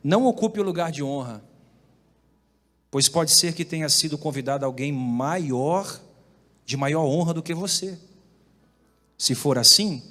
não 0.02 0.26
ocupe 0.26 0.58
o 0.58 0.62
lugar 0.62 0.90
de 0.90 1.02
honra, 1.02 1.44
pois 2.90 3.08
pode 3.08 3.30
ser 3.30 3.54
que 3.54 3.64
tenha 3.64 3.88
sido 3.88 4.18
convidado 4.18 4.64
alguém 4.64 4.92
maior, 4.92 6.00
de 6.64 6.76
maior 6.76 7.04
honra 7.04 7.34
do 7.34 7.42
que 7.42 7.54
você. 7.54 7.98
Se 9.18 9.34
for 9.34 9.58
assim, 9.58 10.02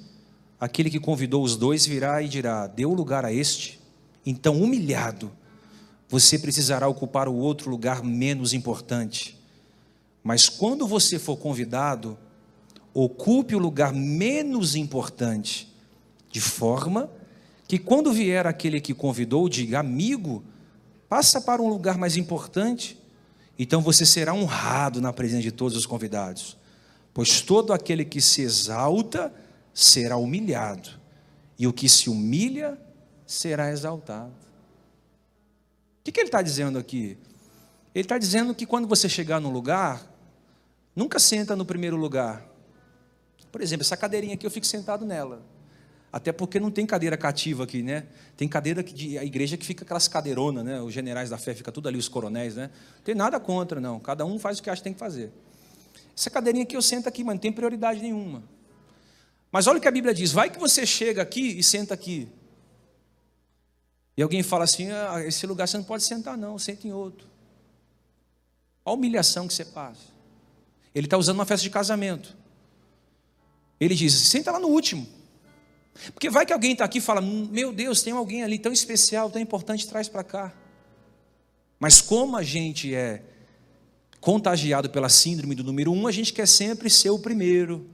aquele 0.59 0.89
que 0.89 0.99
convidou 0.99 1.43
os 1.43 1.57
dois 1.57 1.85
virá 1.85 2.21
e 2.21 2.29
dirá: 2.29 2.67
Deu 2.67 2.93
lugar 2.93 3.25
a 3.25 3.33
este. 3.33 3.81
Então, 4.25 4.61
humilhado, 4.61 5.31
você 6.07 6.37
precisará 6.37 6.87
ocupar 6.87 7.27
o 7.27 7.35
outro 7.35 7.69
lugar 7.69 8.03
menos 8.03 8.53
importante. 8.53 9.37
Mas 10.23 10.47
quando 10.47 10.87
você 10.87 11.17
for 11.17 11.35
convidado, 11.37 12.17
ocupe 12.93 13.55
o 13.55 13.59
lugar 13.59 13.93
menos 13.93 14.75
importante, 14.75 15.71
de 16.29 16.41
forma 16.41 17.09
que 17.67 17.77
quando 17.77 18.11
vier 18.11 18.45
aquele 18.45 18.81
que 18.81 18.93
convidou, 18.93 19.47
diga: 19.47 19.79
amigo, 19.79 20.43
passa 21.07 21.39
para 21.39 21.61
um 21.61 21.69
lugar 21.69 21.97
mais 21.97 22.17
importante. 22.17 22.97
Então 23.57 23.81
você 23.81 24.05
será 24.05 24.33
honrado 24.33 25.01
na 25.01 25.13
presença 25.13 25.43
de 25.43 25.51
todos 25.51 25.77
os 25.77 25.85
convidados, 25.85 26.57
pois 27.13 27.41
todo 27.41 27.73
aquele 27.73 28.03
que 28.03 28.19
se 28.19 28.41
exalta 28.41 29.33
será 29.73 30.17
humilhado, 30.17 30.89
e 31.57 31.67
o 31.67 31.73
que 31.73 31.87
se 31.87 32.09
humilha 32.09 32.77
será 33.25 33.71
exaltado. 33.71 34.33
O 35.99 36.03
que, 36.03 36.11
que 36.11 36.19
ele 36.19 36.27
está 36.27 36.41
dizendo 36.41 36.79
aqui? 36.79 37.17
Ele 37.93 38.05
está 38.05 38.17
dizendo 38.17 38.55
que 38.55 38.65
quando 38.65 38.87
você 38.87 39.07
chegar 39.07 39.39
no 39.39 39.49
lugar, 39.49 40.11
nunca 40.95 41.19
senta 41.19 41.55
no 41.55 41.63
primeiro 41.63 41.95
lugar, 41.95 42.50
por 43.51 43.61
exemplo, 43.61 43.83
essa 43.83 43.97
cadeirinha 43.97 44.35
aqui 44.35 44.45
eu 44.45 44.51
fico 44.51 44.65
sentado 44.65 45.05
nela. 45.05 45.43
Até 46.11 46.31
porque 46.31 46.59
não 46.59 46.69
tem 46.69 46.85
cadeira 46.85 47.15
cativa 47.15 47.63
aqui, 47.63 47.81
né? 47.81 48.05
Tem 48.35 48.47
cadeira 48.47 48.83
de, 48.83 49.17
a 49.17 49.23
igreja 49.23 49.55
que 49.55 49.65
fica 49.65 49.85
aquelas 49.85 50.07
cadeironas, 50.07 50.63
né? 50.65 50.81
Os 50.81 50.93
generais 50.93 51.29
da 51.29 51.37
fé 51.37 51.53
fica 51.53 51.71
tudo 51.71 51.87
ali, 51.87 51.97
os 51.97 52.09
coronéis, 52.09 52.55
né? 52.55 52.69
Não 52.97 53.03
tem 53.03 53.15
nada 53.15 53.39
contra, 53.39 53.79
não. 53.79 53.99
Cada 53.99 54.25
um 54.25 54.37
faz 54.37 54.59
o 54.59 54.63
que 54.63 54.69
acha 54.69 54.81
que 54.81 54.83
tem 54.83 54.93
que 54.93 54.99
fazer. 54.99 55.31
Essa 56.17 56.29
cadeirinha 56.29 56.63
aqui 56.63 56.75
eu 56.75 56.81
sento 56.81 57.07
aqui, 57.07 57.23
mas 57.23 57.35
não 57.35 57.39
tem 57.39 57.51
prioridade 57.51 58.01
nenhuma. 58.01 58.43
Mas 59.51 59.67
olha 59.67 59.77
o 59.77 59.81
que 59.81 59.87
a 59.87 59.91
Bíblia 59.91 60.13
diz: 60.13 60.33
vai 60.33 60.49
que 60.49 60.59
você 60.59 60.85
chega 60.85 61.21
aqui 61.21 61.57
e 61.57 61.63
senta 61.63 61.93
aqui. 61.93 62.27
E 64.17 64.21
alguém 64.21 64.43
fala 64.43 64.65
assim: 64.65 64.91
ah, 64.91 65.23
esse 65.25 65.47
lugar 65.47 65.67
você 65.67 65.77
não 65.77 65.85
pode 65.85 66.03
sentar, 66.03 66.37
não, 66.37 66.59
senta 66.59 66.87
em 66.87 66.91
outro. 66.91 67.27
Olha 68.83 68.93
a 68.93 68.97
humilhação 68.97 69.47
que 69.47 69.53
você 69.53 69.63
passa. 69.63 70.11
Ele 70.93 71.07
está 71.07 71.17
usando 71.17 71.35
uma 71.35 71.45
festa 71.45 71.63
de 71.63 71.69
casamento. 71.69 72.35
Ele 73.81 73.95
diz: 73.95 74.13
senta 74.13 74.51
lá 74.51 74.59
no 74.59 74.67
último. 74.67 75.07
Porque 76.13 76.29
vai 76.29 76.45
que 76.45 76.53
alguém 76.53 76.73
está 76.73 76.85
aqui 76.85 76.99
e 76.99 77.01
fala: 77.01 77.19
Meu 77.19 77.73
Deus, 77.73 78.03
tem 78.03 78.13
alguém 78.13 78.43
ali 78.43 78.59
tão 78.59 78.71
especial, 78.71 79.31
tão 79.31 79.41
importante, 79.41 79.87
traz 79.87 80.07
para 80.07 80.23
cá. 80.23 80.53
Mas 81.79 81.99
como 81.99 82.37
a 82.37 82.43
gente 82.43 82.93
é 82.93 83.23
contagiado 84.19 84.87
pela 84.87 85.09
síndrome 85.09 85.55
do 85.55 85.63
número 85.63 85.91
um, 85.91 86.05
a 86.05 86.11
gente 86.11 86.31
quer 86.31 86.47
sempre 86.47 86.91
ser 86.91 87.09
o 87.09 87.17
primeiro. 87.17 87.89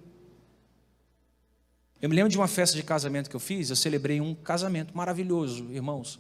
Eu 2.02 2.10
me 2.10 2.16
lembro 2.16 2.30
de 2.30 2.38
uma 2.38 2.50
festa 2.50 2.76
de 2.76 2.84
casamento 2.84 3.30
que 3.30 3.36
eu 3.36 3.40
fiz, 3.40 3.70
eu 3.70 3.76
celebrei 3.76 4.20
um 4.20 4.36
casamento 4.36 4.96
maravilhoso, 4.96 5.72
irmãos. 5.72 6.20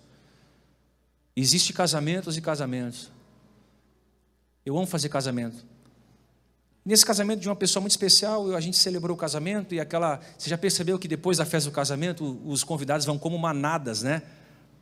Existem 1.35 1.75
casamentos 1.75 2.37
e 2.37 2.41
casamentos. 2.41 3.11
Eu 4.65 4.77
amo 4.77 4.87
fazer 4.87 5.09
casamento. 5.09 5.63
Nesse 6.87 7.05
casamento 7.05 7.41
de 7.41 7.49
uma 7.49 7.55
pessoa 7.55 7.81
muito 7.81 7.91
especial, 7.91 8.55
a 8.55 8.61
gente 8.61 8.77
celebrou 8.77 9.13
o 9.13 9.19
casamento 9.19 9.75
e 9.75 9.79
aquela. 9.81 10.21
Você 10.37 10.49
já 10.49 10.57
percebeu 10.57 10.97
que 10.97 11.05
depois 11.05 11.37
da 11.37 11.45
festa 11.45 11.69
do 11.69 11.73
casamento, 11.73 12.39
os 12.45 12.63
convidados 12.63 13.05
vão 13.05 13.19
como 13.19 13.37
manadas, 13.37 14.03
né? 14.03 14.21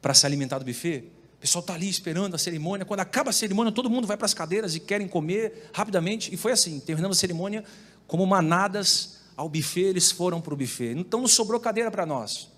Para 0.03 0.13
se 0.13 0.24
alimentar 0.24 0.59
do 0.59 0.65
buffet? 0.65 1.12
O 1.38 1.41
pessoal 1.41 1.62
está 1.62 1.74
ali 1.74 1.89
esperando 1.89 2.35
a 2.35 2.38
cerimônia. 2.38 2.85
Quando 2.85 3.00
acaba 3.00 3.31
a 3.31 3.33
cerimônia, 3.33 3.71
todo 3.71 3.89
mundo 3.89 4.05
vai 4.05 4.15
para 4.15 4.25
as 4.25 4.35
cadeiras 4.35 4.75
e 4.75 4.79
querem 4.79 5.07
comer 5.07 5.71
rapidamente. 5.74 6.31
E 6.31 6.38
foi 6.38 6.51
assim: 6.51 6.79
terminamos 6.79 7.17
a 7.17 7.19
cerimônia, 7.19 7.63
como 8.05 8.24
manadas 8.27 9.21
ao 9.35 9.50
buffet, 9.50 9.85
eles 9.85 10.12
foram 10.12 10.39
para 10.39 10.53
o 10.53 10.57
buffet. 10.57 10.91
Então 10.91 11.21
não 11.21 11.27
sobrou 11.27 11.59
cadeira 11.59 11.89
para 11.89 12.05
nós. 12.05 12.51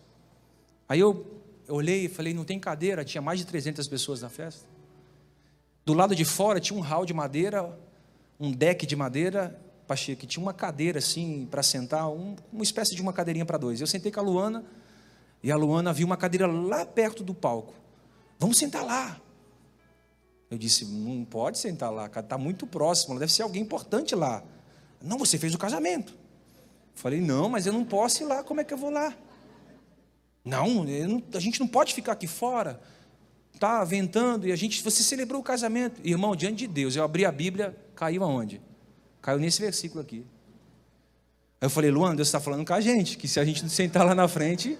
Aí 0.89 0.99
eu, 0.99 1.25
eu 1.65 1.75
olhei 1.75 2.03
e 2.03 2.09
falei: 2.09 2.33
não 2.33 2.43
tem 2.43 2.59
cadeira. 2.59 3.05
Tinha 3.05 3.21
mais 3.21 3.39
de 3.39 3.45
300 3.45 3.87
pessoas 3.87 4.21
na 4.21 4.29
festa. 4.29 4.65
Do 5.85 5.93
lado 5.93 6.13
de 6.13 6.25
fora 6.25 6.59
tinha 6.59 6.77
um 6.77 6.81
hall 6.81 7.05
de 7.05 7.13
madeira 7.13 7.86
um 8.39 8.51
deck 8.51 8.85
de 8.85 8.95
madeira, 8.95 9.59
Pacheco, 9.87 10.21
que 10.21 10.27
tinha 10.27 10.43
uma 10.43 10.53
cadeira 10.53 10.99
assim 10.99 11.47
para 11.49 11.63
sentar, 11.63 12.09
um, 12.09 12.35
uma 12.51 12.63
espécie 12.63 12.93
de 12.93 13.01
uma 13.01 13.13
cadeirinha 13.13 13.45
para 13.45 13.57
dois. 13.57 13.81
Eu 13.81 13.87
sentei 13.87 14.11
com 14.11 14.19
a 14.19 14.23
Luana 14.23 14.65
e 15.41 15.51
a 15.51 15.55
Luana 15.55 15.93
viu 15.93 16.05
uma 16.05 16.17
cadeira 16.17 16.45
lá 16.45 16.85
perto 16.85 17.23
do 17.23 17.33
palco. 17.33 17.73
Vamos 18.37 18.57
sentar 18.57 18.85
lá. 18.85 19.19
Eu 20.49 20.57
disse, 20.57 20.85
não 20.85 21.25
pode 21.25 21.57
sentar 21.57 21.91
lá, 21.91 22.05
está 22.05 22.37
muito 22.37 22.65
próximo, 22.65 23.19
deve 23.19 23.31
ser 23.33 23.41
alguém 23.41 23.61
importante 23.61 24.15
lá. 24.15 24.43
Não, 25.01 25.17
você 25.17 25.37
fez 25.37 25.53
o 25.53 25.57
casamento. 25.57 26.17
Falei, 26.95 27.19
não, 27.21 27.49
mas 27.49 27.65
eu 27.65 27.73
não 27.73 27.83
posso 27.83 28.23
ir 28.23 28.25
lá, 28.25 28.43
como 28.43 28.61
é 28.61 28.63
que 28.63 28.73
eu 28.73 28.77
vou 28.77 28.89
lá? 28.89 29.13
Não, 30.43 30.85
não 30.85 31.23
a 31.33 31.39
gente 31.39 31.59
não 31.59 31.67
pode 31.67 31.93
ficar 31.93 32.13
aqui 32.13 32.27
fora. 32.27 32.79
Está 33.57 33.83
ventando 33.83 34.47
e 34.47 34.51
a 34.51 34.55
gente, 34.55 34.83
você 34.83 35.01
celebrou 35.01 35.41
o 35.41 35.43
casamento. 35.43 35.99
Irmão, 36.03 36.35
diante 36.35 36.57
de 36.57 36.67
Deus, 36.67 36.95
eu 36.95 37.03
abri 37.03 37.25
a 37.25 37.31
Bíblia, 37.31 37.75
caiu 37.95 38.23
aonde? 38.23 38.61
Caiu 39.19 39.39
nesse 39.39 39.59
versículo 39.59 39.99
aqui. 39.99 40.23
Aí 41.59 41.65
eu 41.65 41.69
falei, 41.71 41.89
Luan, 41.89 42.15
Deus 42.15 42.27
está 42.27 42.39
falando 42.39 42.63
com 42.63 42.73
a 42.75 42.79
gente, 42.79 43.17
que 43.17 43.27
se 43.27 43.39
a 43.39 43.43
gente 43.43 43.63
não 43.63 43.69
sentar 43.69 44.05
lá 44.05 44.13
na 44.13 44.27
frente, 44.27 44.77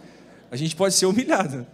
a 0.51 0.55
gente 0.55 0.75
pode 0.75 0.93
ser 0.93 1.07
humilhado. 1.07 1.65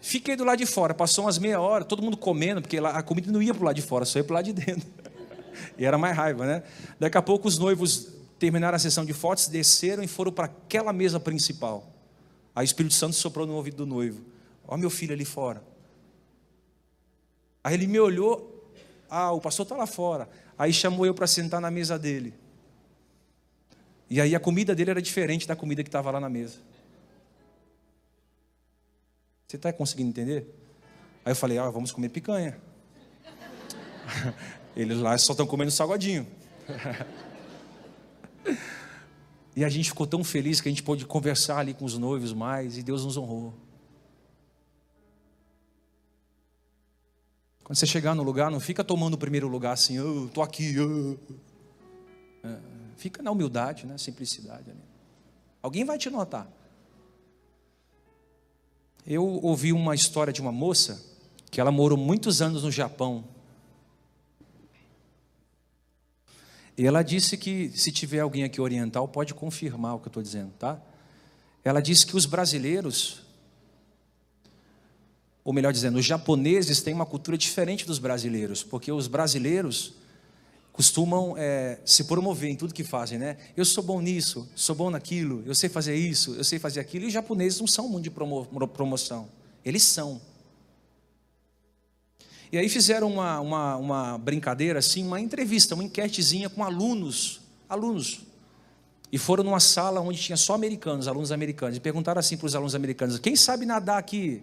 Fiquei 0.00 0.36
do 0.36 0.44
lado 0.44 0.58
de 0.58 0.66
fora, 0.66 0.94
passou 0.94 1.24
umas 1.24 1.36
meia 1.36 1.60
hora, 1.60 1.84
todo 1.84 2.00
mundo 2.00 2.16
comendo, 2.16 2.62
porque 2.62 2.78
a 2.78 3.02
comida 3.02 3.32
não 3.32 3.42
ia 3.42 3.52
para 3.52 3.62
o 3.62 3.64
lado 3.66 3.74
de 3.74 3.82
fora, 3.82 4.04
só 4.04 4.20
ia 4.20 4.24
para 4.24 4.34
o 4.34 4.36
lado 4.36 4.44
de 4.44 4.52
dentro. 4.52 4.88
E 5.76 5.84
era 5.84 5.98
mais 5.98 6.16
raiva, 6.16 6.46
né? 6.46 6.62
Daqui 6.98 7.18
a 7.18 7.22
pouco 7.22 7.48
os 7.48 7.58
noivos 7.58 8.08
terminaram 8.38 8.76
a 8.76 8.78
sessão 8.78 9.04
de 9.04 9.12
fotos, 9.12 9.48
desceram 9.48 10.02
e 10.02 10.06
foram 10.06 10.30
para 10.30 10.44
aquela 10.44 10.92
mesa 10.92 11.18
principal. 11.18 11.92
Aí 12.54 12.64
o 12.64 12.66
Espírito 12.66 12.94
Santo 12.94 13.16
soprou 13.16 13.46
no 13.46 13.54
ouvido 13.54 13.78
do 13.78 13.86
noivo. 13.86 14.22
Olha 14.66 14.78
meu 14.78 14.90
filho 14.90 15.12
ali 15.12 15.24
fora. 15.24 15.71
Aí 17.64 17.74
ele 17.74 17.86
me 17.86 18.00
olhou, 18.00 18.72
ah, 19.08 19.32
o 19.32 19.40
pastor 19.40 19.64
está 19.64 19.76
lá 19.76 19.86
fora. 19.86 20.28
Aí 20.58 20.72
chamou 20.72 21.06
eu 21.06 21.14
para 21.14 21.26
sentar 21.26 21.60
na 21.60 21.70
mesa 21.70 21.98
dele. 21.98 22.34
E 24.08 24.20
aí 24.20 24.34
a 24.34 24.40
comida 24.40 24.74
dele 24.74 24.90
era 24.90 25.02
diferente 25.02 25.46
da 25.46 25.56
comida 25.56 25.82
que 25.82 25.88
estava 25.88 26.10
lá 26.10 26.20
na 26.20 26.28
mesa. 26.28 26.58
Você 29.46 29.56
está 29.56 29.72
conseguindo 29.72 30.08
entender? 30.08 30.46
Aí 31.24 31.32
eu 31.32 31.36
falei, 31.36 31.58
ah, 31.58 31.70
vamos 31.70 31.92
comer 31.92 32.08
picanha. 32.08 32.58
Eles 34.76 34.98
lá 34.98 35.16
só 35.18 35.32
estão 35.32 35.46
comendo 35.46 35.70
salgadinho. 35.70 36.26
e 39.54 39.64
a 39.64 39.68
gente 39.68 39.90
ficou 39.90 40.06
tão 40.06 40.24
feliz 40.24 40.60
que 40.60 40.68
a 40.68 40.72
gente 40.72 40.82
pôde 40.82 41.06
conversar 41.06 41.58
ali 41.58 41.74
com 41.74 41.84
os 41.84 41.98
noivos 41.98 42.32
mais 42.32 42.78
e 42.78 42.82
Deus 42.82 43.04
nos 43.04 43.16
honrou. 43.16 43.54
Quando 47.72 47.78
você 47.78 47.86
chegar 47.86 48.14
no 48.14 48.22
lugar, 48.22 48.50
não 48.50 48.60
fica 48.60 48.84
tomando 48.84 49.14
o 49.14 49.16
primeiro 49.16 49.48
lugar 49.48 49.72
assim, 49.72 49.96
eu 49.96 50.24
oh, 50.24 50.26
estou 50.26 50.44
aqui. 50.44 50.74
Oh. 50.78 51.16
É, 52.46 52.58
fica 52.98 53.22
na 53.22 53.30
humildade, 53.30 53.86
na 53.86 53.92
né? 53.92 53.98
simplicidade. 53.98 54.70
Ali. 54.70 54.80
Alguém 55.62 55.82
vai 55.82 55.96
te 55.96 56.10
notar. 56.10 56.46
Eu 59.06 59.24
ouvi 59.24 59.72
uma 59.72 59.94
história 59.94 60.34
de 60.34 60.42
uma 60.42 60.52
moça 60.52 61.02
que 61.50 61.62
ela 61.62 61.72
morou 61.72 61.96
muitos 61.96 62.42
anos 62.42 62.62
no 62.62 62.70
Japão. 62.70 63.24
E 66.76 66.86
ela 66.86 67.02
disse 67.02 67.38
que, 67.38 67.70
se 67.70 67.90
tiver 67.90 68.20
alguém 68.20 68.44
aqui 68.44 68.60
oriental, 68.60 69.08
pode 69.08 69.32
confirmar 69.32 69.94
o 69.94 69.98
que 69.98 70.08
eu 70.08 70.10
estou 70.10 70.22
dizendo, 70.22 70.52
tá? 70.58 70.78
Ela 71.64 71.80
disse 71.80 72.04
que 72.04 72.18
os 72.18 72.26
brasileiros 72.26 73.21
ou 75.44 75.52
melhor 75.52 75.72
dizendo, 75.72 75.98
os 75.98 76.04
japoneses 76.04 76.80
têm 76.82 76.94
uma 76.94 77.06
cultura 77.06 77.36
diferente 77.36 77.86
dos 77.86 77.98
brasileiros, 77.98 78.62
porque 78.62 78.92
os 78.92 79.08
brasileiros 79.08 79.94
costumam 80.72 81.34
é, 81.36 81.78
se 81.84 82.04
promover 82.04 82.50
em 82.50 82.56
tudo 82.56 82.72
que 82.72 82.84
fazem, 82.84 83.18
né? 83.18 83.36
Eu 83.56 83.64
sou 83.64 83.82
bom 83.82 84.00
nisso, 84.00 84.48
sou 84.54 84.74
bom 84.74 84.88
naquilo, 84.88 85.42
eu 85.44 85.54
sei 85.54 85.68
fazer 85.68 85.94
isso, 85.94 86.34
eu 86.34 86.44
sei 86.44 86.58
fazer 86.58 86.80
aquilo. 86.80 87.04
E 87.04 87.08
os 87.08 87.12
japoneses 87.12 87.60
não 87.60 87.66
são 87.66 87.88
muito 87.88 88.04
de 88.04 88.10
promo 88.10 88.46
promoção, 88.68 89.28
eles 89.64 89.82
são. 89.82 90.20
E 92.50 92.58
aí 92.58 92.68
fizeram 92.68 93.10
uma, 93.10 93.40
uma, 93.40 93.76
uma 93.76 94.18
brincadeira, 94.18 94.78
assim, 94.78 95.04
uma 95.06 95.20
entrevista, 95.20 95.74
uma 95.74 95.84
enquetezinha 95.84 96.48
com 96.48 96.62
alunos, 96.62 97.40
alunos. 97.68 98.20
E 99.10 99.18
foram 99.18 99.44
numa 99.44 99.60
sala 99.60 100.00
onde 100.00 100.20
tinha 100.20 100.36
só 100.36 100.54
americanos, 100.54 101.08
alunos 101.08 101.32
americanos, 101.32 101.76
e 101.76 101.80
perguntaram 101.80 102.18
assim 102.18 102.36
para 102.36 102.46
os 102.46 102.54
alunos 102.54 102.74
americanos: 102.74 103.18
quem 103.18 103.36
sabe 103.36 103.66
nadar 103.66 103.98
aqui? 103.98 104.42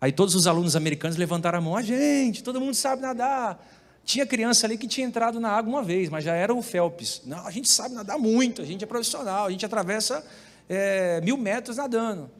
Aí 0.00 0.10
todos 0.10 0.34
os 0.34 0.46
alunos 0.46 0.74
americanos 0.74 1.16
levantaram 1.16 1.58
a 1.58 1.60
mão, 1.60 1.76
a 1.76 1.82
gente, 1.82 2.42
todo 2.42 2.60
mundo 2.60 2.74
sabe 2.74 3.02
nadar. 3.02 3.62
Tinha 4.04 4.24
criança 4.26 4.66
ali 4.66 4.78
que 4.78 4.88
tinha 4.88 5.06
entrado 5.06 5.38
na 5.38 5.50
água 5.50 5.70
uma 5.70 5.82
vez, 5.82 6.08
mas 6.08 6.24
já 6.24 6.34
era 6.34 6.54
o 6.54 6.62
Phelps. 6.62 7.22
Não, 7.26 7.46
a 7.46 7.50
gente 7.50 7.68
sabe 7.68 7.94
nadar 7.94 8.18
muito, 8.18 8.62
a 8.62 8.64
gente 8.64 8.82
é 8.82 8.86
profissional, 8.86 9.46
a 9.46 9.50
gente 9.50 9.64
atravessa 9.66 10.24
é, 10.68 11.20
mil 11.20 11.36
metros 11.36 11.76
nadando. 11.76 12.30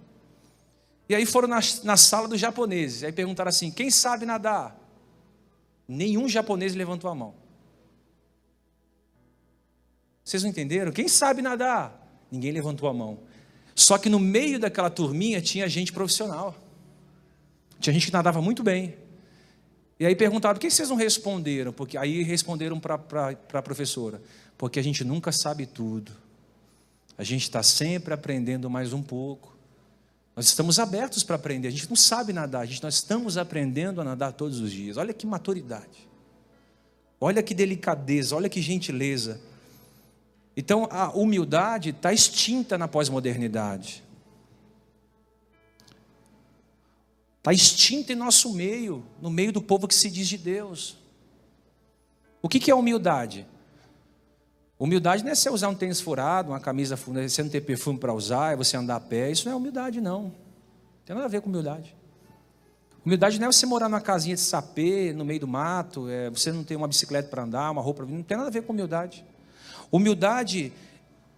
E 1.09 1.14
aí 1.14 1.26
foram 1.26 1.49
na, 1.49 1.61
na 1.85 1.97
sala 1.97 2.26
dos 2.29 2.40
japoneses, 2.40 3.05
aí 3.05 3.12
perguntaram 3.12 3.50
assim: 3.50 3.71
quem 3.71 3.90
sabe 3.90 4.25
nadar? 4.25 4.79
Nenhum 5.87 6.29
japonês 6.29 6.75
levantou 6.75 7.11
a 7.11 7.14
mão. 7.14 7.35
Vocês 10.25 10.43
não 10.43 10.50
entenderam? 10.50 10.93
Quem 10.93 11.09
sabe 11.09 11.43
nadar? 11.43 12.09
Ninguém 12.31 12.52
levantou 12.52 12.88
a 12.88 12.95
mão. 12.95 13.19
Só 13.75 13.99
que 13.99 14.09
no 14.09 14.21
meio 14.21 14.59
daquela 14.59 14.88
turminha 14.88 15.40
tinha 15.40 15.69
gente 15.69 15.93
profissional. 15.93 16.54
Tinha 17.80 17.93
gente 17.95 18.06
que 18.06 18.12
nadava 18.12 18.40
muito 18.40 18.62
bem. 18.62 18.95
E 19.99 20.06
aí 20.06 20.14
perguntaram, 20.14 20.54
por 20.54 20.60
que 20.60 20.71
vocês 20.71 20.88
não 20.88 20.97
responderam? 20.97 21.73
Porque 21.73 21.99
aí 21.99 22.23
responderam 22.23 22.78
para 22.78 22.97
a 23.52 23.62
professora, 23.62 24.23
porque 24.56 24.78
a 24.78 24.82
gente 24.82 25.02
nunca 25.02 25.32
sabe 25.32 25.66
tudo. 25.66 26.12
A 27.19 27.25
gente 27.25 27.43
está 27.43 27.62
sempre 27.62 28.14
aprendendo 28.14 28.71
mais 28.71 28.93
um 28.93 29.02
pouco. 29.02 29.56
Nós 30.34 30.47
estamos 30.47 30.78
abertos 30.78 31.23
para 31.23 31.36
aprender. 31.36 31.69
A 31.69 31.71
gente 31.71 31.88
não 31.88 31.97
sabe 31.97 32.32
nadar, 32.32 32.62
a 32.62 32.66
gente, 32.66 32.82
nós 32.82 32.95
estamos 32.95 33.36
aprendendo 33.36 34.00
a 34.00 34.04
nadar 34.04 34.32
todos 34.32 34.60
os 34.60 34.71
dias. 34.71 34.97
Olha 34.97 35.12
que 35.12 35.26
maturidade. 35.26 36.08
Olha 37.21 37.43
que 37.43 37.52
delicadeza, 37.52 38.34
olha 38.34 38.49
que 38.49 38.62
gentileza. 38.62 39.38
Então 40.56 40.88
a 40.90 41.10
humildade 41.10 41.90
está 41.90 42.12
extinta 42.12 42.78
na 42.78 42.88
pós-modernidade. 42.88 44.02
Está 47.41 47.55
extinta 47.55 48.13
em 48.13 48.17
nosso 48.17 48.53
meio, 48.53 49.03
no 49.21 49.31
meio 49.31 49.50
do 49.50 49.63
povo 49.63 49.89
que 49.89 49.95
se 49.95 50.11
diz 50.11 50.29
de 50.29 50.37
Deus. 50.37 50.99
O 52.43 52.49
que, 52.50 52.61
que 52.61 52.71
é 52.71 52.75
humildade? 52.75 53.47
Humildade 54.79 55.25
não 55.25 55.31
é 55.31 55.35
você 55.35 55.49
usar 55.49 55.69
um 55.69 55.75
tênis 55.75 56.03
furado, 56.03 56.50
uma 56.50 56.61
camisa 56.61 56.99
furada, 56.99 57.26
você 57.26 57.43
não 57.43 57.49
ter 57.49 57.63
perfume 57.63 57.99
para 57.99 58.13
usar, 58.13 58.53
é 58.53 58.57
você 58.57 58.76
andar 58.76 58.97
a 58.97 59.00
pé. 59.00 59.31
Isso 59.31 59.47
não 59.47 59.55
é 59.55 59.57
humildade, 59.57 60.03
não. 60.03 60.25
Não 60.25 60.33
tem 61.07 61.17
nada 61.17 61.26
a 61.26 61.31
ver 61.31 61.41
com 61.41 61.49
humildade. 61.49 61.97
Humildade 63.05 63.41
não 63.41 63.49
é 63.49 63.53
você 63.53 63.65
morar 63.65 63.89
numa 63.89 64.03
casinha 64.03 64.35
de 64.35 64.43
sapê, 64.43 65.11
no 65.15 65.25
meio 65.25 65.41
do 65.41 65.49
mato, 65.49 66.11
é 66.11 66.29
você 66.29 66.53
não 66.53 66.63
ter 66.63 66.76
uma 66.76 66.87
bicicleta 66.87 67.31
para 67.31 67.45
andar, 67.45 67.71
uma 67.71 67.81
roupa. 67.81 68.05
Não 68.05 68.23
tem 68.23 68.37
nada 68.37 68.50
a 68.50 68.53
ver 68.53 68.63
com 68.65 68.75
humildade. 68.75 69.25
Humildade 69.91 70.75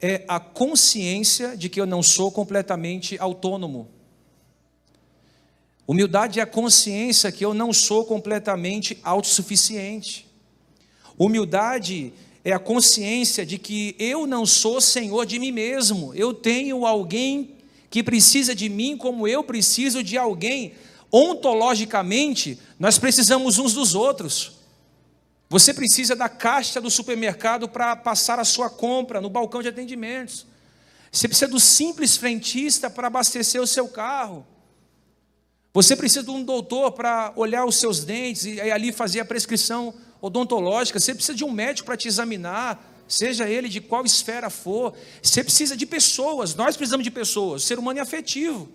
é 0.00 0.24
a 0.26 0.40
consciência 0.40 1.56
de 1.56 1.68
que 1.68 1.80
eu 1.80 1.86
não 1.86 2.02
sou 2.02 2.32
completamente 2.32 3.16
autônomo. 3.20 3.88
Humildade 5.86 6.38
é 6.38 6.42
a 6.42 6.46
consciência 6.46 7.32
que 7.32 7.44
eu 7.44 7.52
não 7.52 7.72
sou 7.72 8.04
completamente 8.04 8.98
autossuficiente. 9.02 10.26
Humildade 11.18 12.12
é 12.44 12.52
a 12.52 12.58
consciência 12.58 13.44
de 13.44 13.58
que 13.58 13.94
eu 13.98 14.26
não 14.26 14.46
sou 14.46 14.80
senhor 14.80 15.26
de 15.26 15.38
mim 15.38 15.52
mesmo. 15.52 16.14
Eu 16.14 16.32
tenho 16.32 16.86
alguém 16.86 17.56
que 17.90 18.02
precisa 18.02 18.54
de 18.54 18.68
mim 18.68 18.96
como 18.96 19.28
eu 19.28 19.44
preciso 19.44 20.02
de 20.02 20.16
alguém. 20.16 20.74
Ontologicamente, 21.10 22.58
nós 22.78 22.98
precisamos 22.98 23.58
uns 23.58 23.74
dos 23.74 23.94
outros. 23.94 24.52
Você 25.50 25.74
precisa 25.74 26.16
da 26.16 26.28
caixa 26.28 26.80
do 26.80 26.90
supermercado 26.90 27.68
para 27.68 27.94
passar 27.94 28.38
a 28.38 28.44
sua 28.44 28.70
compra 28.70 29.20
no 29.20 29.28
balcão 29.28 29.60
de 29.60 29.68
atendimentos. 29.68 30.46
Você 31.10 31.28
precisa 31.28 31.50
do 31.50 31.60
simples 31.60 32.16
frentista 32.16 32.88
para 32.88 33.08
abastecer 33.08 33.60
o 33.60 33.66
seu 33.66 33.86
carro. 33.86 34.46
Você 35.74 35.96
precisa 35.96 36.22
de 36.22 36.30
um 36.30 36.44
doutor 36.44 36.92
para 36.92 37.32
olhar 37.34 37.64
os 37.64 37.76
seus 37.76 38.04
dentes 38.04 38.44
e 38.44 38.60
ali 38.60 38.92
fazer 38.92 39.20
a 39.20 39.24
prescrição 39.24 39.94
odontológica. 40.20 41.00
Você 41.00 41.14
precisa 41.14 41.34
de 41.34 41.44
um 41.44 41.50
médico 41.50 41.86
para 41.86 41.96
te 41.96 42.06
examinar, 42.06 43.04
seja 43.08 43.48
ele 43.48 43.70
de 43.70 43.80
qual 43.80 44.04
esfera 44.04 44.50
for. 44.50 44.92
Você 45.22 45.42
precisa 45.42 45.74
de 45.74 45.86
pessoas. 45.86 46.54
Nós 46.54 46.76
precisamos 46.76 47.04
de 47.04 47.10
pessoas. 47.10 47.62
O 47.62 47.66
ser 47.66 47.78
humano 47.78 47.98
é 47.98 48.02
afetivo. 48.02 48.68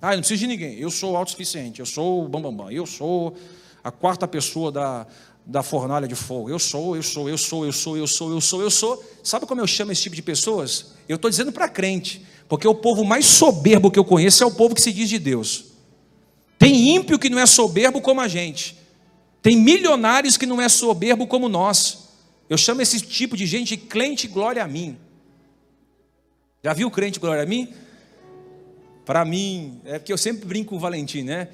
Ah, 0.00 0.14
eu 0.14 0.16
não 0.16 0.18
preciso 0.18 0.40
de 0.40 0.46
ninguém. 0.48 0.78
Eu 0.80 0.90
sou 0.90 1.16
autossuficiente. 1.16 1.78
Eu 1.78 1.86
sou 1.86 2.24
o 2.24 2.28
bam. 2.28 2.72
Eu 2.72 2.86
sou 2.86 3.36
a 3.84 3.92
quarta 3.92 4.26
pessoa 4.26 4.72
da, 4.72 5.06
da 5.46 5.62
fornalha 5.62 6.08
de 6.08 6.16
fogo. 6.16 6.50
Eu 6.50 6.58
sou, 6.58 6.96
eu 6.96 7.04
sou, 7.04 7.28
eu 7.28 7.38
sou, 7.38 7.64
eu 7.64 7.72
sou, 7.72 7.96
eu 7.96 8.06
sou, 8.08 8.32
eu 8.32 8.40
sou, 8.40 8.62
eu 8.62 8.70
sou. 8.70 9.04
Sabe 9.22 9.46
como 9.46 9.60
eu 9.60 9.66
chamo 9.68 9.92
esse 9.92 10.02
tipo 10.02 10.16
de 10.16 10.22
pessoas? 10.22 10.94
Eu 11.08 11.14
estou 11.14 11.30
dizendo 11.30 11.52
para 11.52 11.68
crente, 11.68 12.26
porque 12.48 12.66
o 12.66 12.74
povo 12.74 13.04
mais 13.04 13.26
soberbo 13.26 13.92
que 13.92 13.98
eu 13.98 14.04
conheço 14.04 14.42
é 14.42 14.46
o 14.46 14.50
povo 14.50 14.74
que 14.74 14.82
se 14.82 14.92
diz 14.92 15.08
de 15.08 15.20
Deus. 15.20 15.71
Tem 16.62 16.94
ímpio 16.94 17.18
que 17.18 17.28
não 17.28 17.40
é 17.40 17.44
soberbo 17.44 18.00
como 18.00 18.20
a 18.20 18.28
gente. 18.28 18.78
Tem 19.42 19.56
milionários 19.56 20.36
que 20.36 20.46
não 20.46 20.62
é 20.62 20.68
soberbo 20.68 21.26
como 21.26 21.48
nós. 21.48 22.10
Eu 22.48 22.56
chamo 22.56 22.80
esse 22.80 23.00
tipo 23.00 23.36
de 23.36 23.46
gente 23.46 23.70
de 23.70 23.76
crente 23.78 24.28
glória 24.28 24.62
a 24.62 24.68
mim. 24.68 24.96
Já 26.62 26.72
viu 26.72 26.88
crente 26.88 27.18
glória 27.18 27.42
a 27.42 27.46
mim? 27.46 27.74
Para 29.04 29.24
mim, 29.24 29.80
é 29.84 29.98
porque 29.98 30.12
eu 30.12 30.16
sempre 30.16 30.46
brinco 30.46 30.70
com 30.70 30.76
o 30.76 30.78
Valentim, 30.78 31.24
né? 31.24 31.48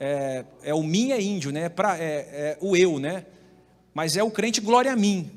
É, 0.00 0.44
é 0.64 0.74
o 0.74 0.82
mim 0.82 1.12
é 1.12 1.22
índio, 1.22 1.52
né? 1.52 1.68
Pra, 1.68 1.96
é, 1.96 2.02
é 2.02 2.58
o 2.60 2.76
eu, 2.76 2.98
né? 2.98 3.26
Mas 3.94 4.16
é 4.16 4.22
o 4.24 4.32
crente 4.32 4.60
glória 4.60 4.92
a 4.92 4.96
mim. 4.96 5.30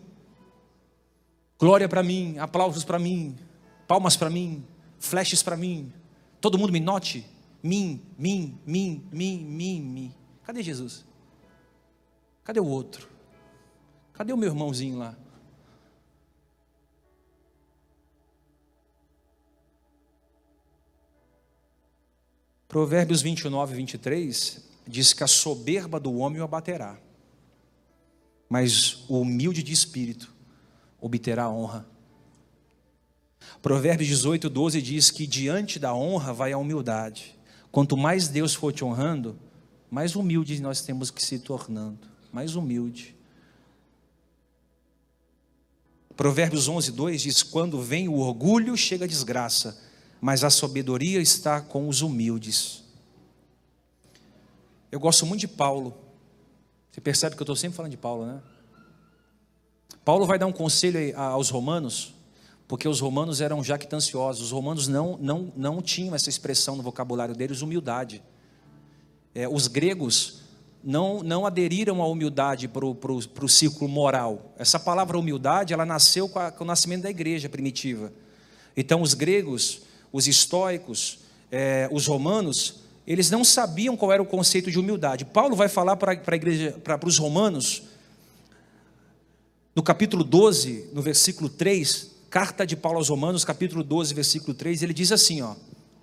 Glória 1.59 1.87
para 1.87 2.01
mim, 2.01 2.39
aplausos 2.39 2.83
para 2.83 2.97
mim, 2.97 3.35
palmas 3.87 4.17
para 4.17 4.31
mim, 4.31 4.63
flashes 4.97 5.43
para 5.43 5.55
mim. 5.55 5.93
Todo 6.41 6.57
mundo 6.57 6.73
me 6.73 6.79
note. 6.79 7.31
Mim, 7.63 8.05
mim, 8.17 8.59
mim, 8.65 9.07
mim, 9.09 9.39
mim, 9.39 9.81
mim. 9.81 10.15
Cadê 10.43 10.61
Jesus? 10.61 11.05
Cadê 12.43 12.59
o 12.59 12.67
outro? 12.67 13.07
Cadê 14.11 14.33
o 14.33 14.37
meu 14.37 14.49
irmãozinho 14.49 14.97
lá? 14.97 15.17
Provérbios 22.67 23.21
29, 23.21 23.75
23 23.75 24.61
diz 24.87 25.13
que 25.13 25.23
a 25.23 25.27
soberba 25.27 25.99
do 25.99 26.15
homem 26.15 26.41
o 26.41 26.43
abaterá, 26.43 26.97
mas 28.49 29.07
o 29.07 29.21
humilde 29.21 29.63
de 29.63 29.71
espírito 29.71 30.33
obterá 30.99 31.49
honra. 31.49 31.87
Provérbios 33.61 34.09
18, 34.09 34.49
12 34.49 34.81
diz 34.81 35.11
que 35.11 35.27
diante 35.27 35.77
da 35.77 35.93
honra 35.93 36.33
vai 36.33 36.51
a 36.51 36.57
humildade, 36.57 37.37
Quanto 37.73 37.97
mais 37.97 38.27
Deus 38.27 38.53
for 38.53 38.71
te 38.71 38.85
honrando, 38.85 39.35
mais 39.89 40.15
humilde 40.15 40.61
nós 40.61 40.81
temos 40.81 41.09
que 41.09 41.25
se 41.25 41.39
tornando, 41.39 42.07
mais 42.31 42.55
humilde. 42.55 43.15
Provérbios 46.15 46.67
11, 46.67 46.91
2 46.91 47.21
diz: 47.23 47.41
Quando 47.41 47.81
vem 47.81 48.07
o 48.07 48.19
orgulho, 48.19 48.77
chega 48.77 49.05
a 49.05 49.07
desgraça, 49.07 49.81
mas 50.21 50.43
a 50.43 50.51
sabedoria 50.51 51.19
está 51.19 51.61
com 51.61 51.89
os 51.89 52.03
humildes. 52.03 52.83
Eu 54.91 54.99
gosto 54.99 55.25
muito 55.25 55.41
de 55.41 55.47
Paulo. 55.47 55.97
Você 56.91 57.01
percebe 57.01 57.35
que 57.35 57.41
eu 57.41 57.45
estou 57.45 57.55
sempre 57.55 57.75
falando 57.75 57.91
de 57.91 57.97
Paulo, 57.97 58.27
né? 58.27 58.39
Paulo 60.05 60.27
vai 60.27 60.37
dar 60.37 60.45
um 60.45 60.51
conselho 60.51 60.99
aos 61.17 61.49
romanos, 61.49 62.13
porque 62.73 62.87
os 62.87 62.99
romanos 62.99 63.39
eram 63.39 63.63
jactanciosos. 63.63 64.45
Os 64.45 64.51
romanos 64.51 64.87
não, 64.87 65.15
não, 65.21 65.53
não 65.55 65.79
tinham 65.79 66.15
essa 66.15 66.27
expressão 66.27 66.75
no 66.75 66.81
vocabulário 66.81 67.35
deles, 67.35 67.61
humildade. 67.61 68.23
É, 69.35 69.47
os 69.47 69.67
gregos 69.67 70.39
não, 70.83 71.21
não 71.21 71.45
aderiram 71.45 72.01
à 72.01 72.07
humildade 72.07 72.67
para 72.67 72.83
o 72.83 73.47
círculo 73.47 73.87
moral. 73.87 74.55
Essa 74.57 74.79
palavra 74.79 75.19
humildade, 75.19 75.71
ela 75.71 75.85
nasceu 75.85 76.27
com, 76.27 76.39
a, 76.39 76.51
com, 76.51 76.63
o 76.63 76.67
nascimento 76.67 77.03
da 77.03 77.11
igreja 77.11 77.47
primitiva. 77.47 78.11
Então, 78.75 79.03
os 79.03 79.13
gregos, 79.13 79.83
os 80.11 80.27
estoicos, 80.27 81.19
é, 81.51 81.87
os 81.91 82.07
romanos, 82.07 82.79
eles 83.05 83.29
não 83.29 83.43
sabiam 83.43 83.95
qual 83.95 84.11
era 84.11 84.23
o 84.23 84.25
conceito 84.25 84.71
de 84.71 84.79
humildade. 84.79 85.25
Paulo 85.25 85.55
vai 85.55 85.69
falar 85.69 85.95
para 85.95 86.17
para 86.17 87.07
os 87.07 87.19
romanos, 87.19 87.83
no 89.75 89.83
capítulo 89.83 90.23
12, 90.23 90.89
no 90.91 91.03
versículo 91.03 91.49
3, 91.49 92.12
carta 92.33 92.65
de 92.65 92.75
Paulo 92.75 92.97
aos 92.97 93.09
Romanos, 93.09 93.45
capítulo 93.45 93.83
12, 93.83 94.11
versículo 94.15 94.55
3, 94.55 94.81
ele 94.81 94.91
diz 94.91 95.11
assim, 95.11 95.43
ó, 95.43 95.53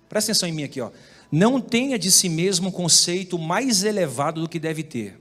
presta 0.07 0.31
atenção 0.31 0.47
em 0.47 0.53
mim 0.53 0.63
aqui, 0.63 0.79
ó. 0.79 0.89
Não 1.29 1.59
tenha 1.59 1.99
de 1.99 2.09
si 2.09 2.29
mesmo 2.29 2.69
um 2.69 2.71
conceito 2.71 3.37
mais 3.37 3.83
elevado 3.83 4.39
do 4.39 4.47
que 4.47 4.57
deve 4.57 4.81
ter. 4.81 5.19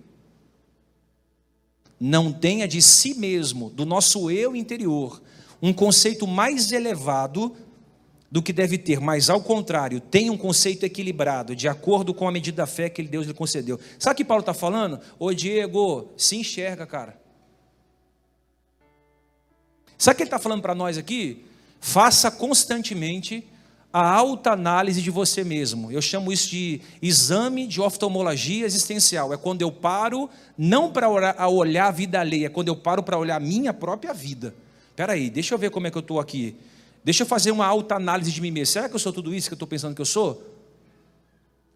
Não 1.99 2.33
tenha 2.33 2.69
de 2.69 2.81
si 2.81 3.15
mesmo, 3.15 3.71
do 3.71 3.85
nosso 3.85 4.31
eu 4.31 4.55
interior, 4.55 5.21
um 5.61 5.73
conceito 5.73 6.29
mais 6.29 6.71
elevado 6.71 7.57
do 8.31 8.41
que 8.41 8.53
deve 8.53 8.79
ter, 8.79 9.01
mas 9.01 9.29
ao 9.29 9.43
contrário, 9.43 9.99
tenha 10.01 10.31
um 10.31 10.39
conceito 10.39 10.85
equilibrado, 10.87 11.57
de 11.57 11.67
acordo 11.67 12.15
com 12.15 12.29
a 12.29 12.31
medida 12.31 12.59
da 12.59 12.67
fé 12.69 12.89
que 12.89 13.03
Deus 13.03 13.27
lhe 13.27 13.35
concedeu. 13.35 13.81
Sabe 13.99 14.15
o 14.15 14.17
que 14.19 14.25
Paulo 14.25 14.43
está 14.43 14.55
falando? 14.55 15.01
Ô 15.19 15.35
Diego, 15.35 16.13
se 16.17 16.37
enxerga, 16.37 16.87
cara. 16.87 17.21
Sabe 20.01 20.15
o 20.15 20.17
que 20.17 20.23
ele 20.23 20.29
está 20.29 20.39
falando 20.39 20.63
para 20.63 20.75
nós 20.75 20.97
aqui? 20.97 21.45
Faça 21.79 22.31
constantemente 22.31 23.47
a 23.93 24.11
alta 24.11 24.53
análise 24.53 25.03
de 25.03 25.11
você 25.11 25.45
mesmo. 25.45 25.93
Eu 25.93 26.01
chamo 26.01 26.33
isso 26.33 26.49
de 26.49 26.81
exame 27.03 27.67
de 27.67 27.83
oftalmologia 27.83 28.65
existencial. 28.65 29.31
É 29.31 29.37
quando 29.37 29.61
eu 29.61 29.71
paro 29.71 30.31
não 30.57 30.91
para 30.91 31.07
olhar 31.07 31.87
a 31.87 31.91
vida 31.91 32.19
alheia, 32.19 32.47
é 32.47 32.49
quando 32.49 32.69
eu 32.69 32.77
paro 32.77 33.03
para 33.03 33.19
olhar 33.19 33.37
a 33.37 33.41
minha 33.41 33.75
própria 33.75 34.15
vida. 34.15 34.55
Espera 34.89 35.13
aí, 35.13 35.29
deixa 35.29 35.53
eu 35.53 35.59
ver 35.59 35.71
como 35.71 35.87
é 35.87 35.91
que 35.91 35.99
eu 35.99 36.01
estou 36.01 36.19
aqui. 36.19 36.57
Deixa 37.05 37.25
eu 37.25 37.27
fazer 37.27 37.51
uma 37.51 37.67
alta 37.67 37.95
análise 37.97 38.33
de 38.33 38.41
mim 38.41 38.51
mesmo. 38.51 38.73
Será 38.73 38.89
que 38.89 38.95
eu 38.95 38.99
sou 38.99 39.13
tudo 39.13 39.35
isso 39.35 39.51
que 39.51 39.53
eu 39.53 39.57
estou 39.57 39.69
pensando 39.69 39.95
que 39.95 40.01
eu 40.01 40.07
sou? 40.07 40.43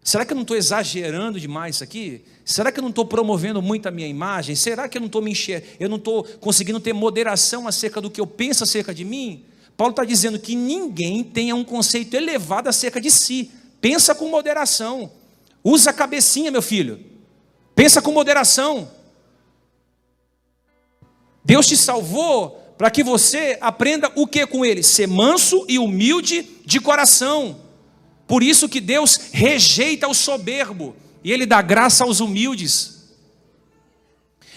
Será 0.05 0.23
que 0.23 0.33
eu 0.33 0.35
não 0.35 0.43
estou 0.43 0.55
exagerando 0.55 1.39
demais 1.39 1.77
isso 1.77 1.83
aqui? 1.83 2.23
Será 2.45 2.71
que 2.71 2.77
eu 2.77 2.83
não 2.83 2.91
estou 2.91 3.07
promovendo 3.07 3.59
muito 3.59 3.87
a 3.87 3.91
minha 3.91 4.07
imagem? 4.07 4.55
Será 4.55 4.87
que 4.87 4.99
eu 4.99 5.01
não 5.01 5.07
estou 5.07 5.19
me 5.19 5.31
enxergando? 5.31 5.73
Eu 5.79 5.89
não 5.89 5.97
estou 5.97 6.23
conseguindo 6.39 6.79
ter 6.79 6.93
moderação 6.93 7.67
acerca 7.67 7.99
do 7.99 8.11
que 8.11 8.21
eu 8.21 8.27
penso 8.27 8.63
acerca 8.63 8.93
de 8.93 9.03
mim? 9.03 9.43
Paulo 9.75 9.89
está 9.89 10.05
dizendo 10.05 10.37
que 10.37 10.55
ninguém 10.55 11.23
tenha 11.23 11.55
um 11.55 11.63
conceito 11.63 12.13
elevado 12.13 12.69
acerca 12.69 13.01
de 13.01 13.09
si. 13.09 13.49
Pensa 13.81 14.13
com 14.13 14.29
moderação. 14.29 15.11
Usa 15.63 15.89
a 15.89 15.93
cabecinha, 15.93 16.51
meu 16.51 16.61
filho. 16.61 17.03
Pensa 17.73 17.99
com 17.99 18.11
moderação. 18.11 18.91
Deus 21.43 21.65
te 21.65 21.75
salvou 21.75 22.51
para 22.77 22.91
que 22.91 23.03
você 23.03 23.57
aprenda 23.59 24.11
o 24.15 24.27
que 24.27 24.45
com 24.45 24.63
ele? 24.63 24.83
Ser 24.83 25.07
manso 25.07 25.65
e 25.67 25.79
humilde 25.79 26.47
de 26.63 26.79
coração. 26.79 27.64
Por 28.27 28.41
isso 28.41 28.67
que 28.67 28.81
Deus 28.81 29.29
rejeita 29.31 30.07
o 30.07 30.13
soberbo 30.13 30.95
e 31.23 31.31
ele 31.31 31.45
dá 31.45 31.61
graça 31.61 32.03
aos 32.03 32.19
humildes. 32.19 32.95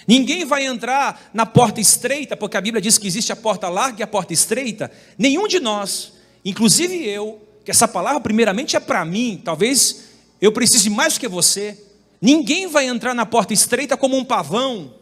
Ninguém 0.07 0.47
vai 0.47 0.65
entrar 0.65 1.31
na 1.35 1.45
porta 1.45 1.81
estreita, 1.81 2.35
porque 2.35 2.57
a 2.57 2.61
Bíblia 2.63 2.81
diz 2.81 2.97
que 2.97 3.07
existe 3.07 3.31
a 3.31 3.37
porta 3.37 3.69
larga 3.69 4.01
e 4.01 4.03
a 4.03 4.07
porta 4.07 4.33
estreita. 4.33 4.91
Nenhum 5.19 5.47
de 5.47 5.61
nós, 5.61 6.15
inclusive 6.43 7.07
eu, 7.07 7.47
que 7.63 7.71
essa 7.71 7.87
palavra 7.87 8.21
primeiramente 8.21 8.75
é 8.75 8.81
para 8.81 9.05
mim, 9.05 9.41
talvez 9.45 10.05
eu 10.41 10.51
precise 10.51 10.89
mais 10.89 11.15
do 11.15 11.21
que 11.21 11.29
você. 11.29 11.79
Ninguém 12.23 12.67
vai 12.67 12.87
entrar 12.87 13.15
na 13.15 13.27
porta 13.27 13.53
estreita 13.53 13.99
como 13.99 14.17
um 14.17 14.25
pavão, 14.25 14.95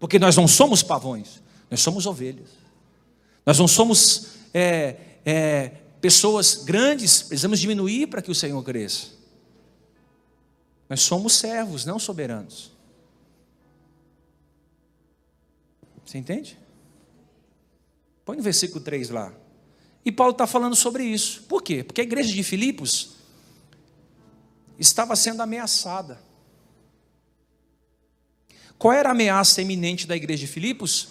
porque 0.00 0.18
nós 0.18 0.36
não 0.36 0.48
somos 0.48 0.82
pavões, 0.82 1.40
nós 1.70 1.80
somos 1.80 2.04
ovelhas. 2.04 2.48
Nós 3.46 3.58
não 3.58 3.66
somos 3.66 4.26
é, 4.52 4.96
é, 5.24 5.70
pessoas 6.00 6.64
grandes, 6.64 7.22
precisamos 7.22 7.58
diminuir 7.58 8.06
para 8.06 8.22
que 8.22 8.30
o 8.30 8.34
Senhor 8.34 8.62
cresça. 8.62 9.08
Nós 10.88 11.00
somos 11.00 11.34
servos, 11.34 11.84
não 11.84 11.98
soberanos. 11.98 12.72
Você 16.04 16.16
entende? 16.16 16.58
Põe 18.24 18.36
no 18.36 18.42
versículo 18.42 18.82
3 18.82 19.10
lá. 19.10 19.32
E 20.04 20.10
Paulo 20.10 20.32
está 20.32 20.46
falando 20.46 20.74
sobre 20.74 21.04
isso. 21.04 21.42
Por 21.42 21.62
quê? 21.62 21.84
Porque 21.84 22.00
a 22.00 22.04
igreja 22.04 22.32
de 22.32 22.42
Filipos 22.42 23.16
estava 24.78 25.14
sendo 25.16 25.42
ameaçada. 25.42 26.18
Qual 28.78 28.94
era 28.94 29.10
a 29.10 29.12
ameaça 29.12 29.60
iminente 29.60 30.06
da 30.06 30.16
igreja 30.16 30.46
de 30.46 30.52
Filipos? 30.52 31.08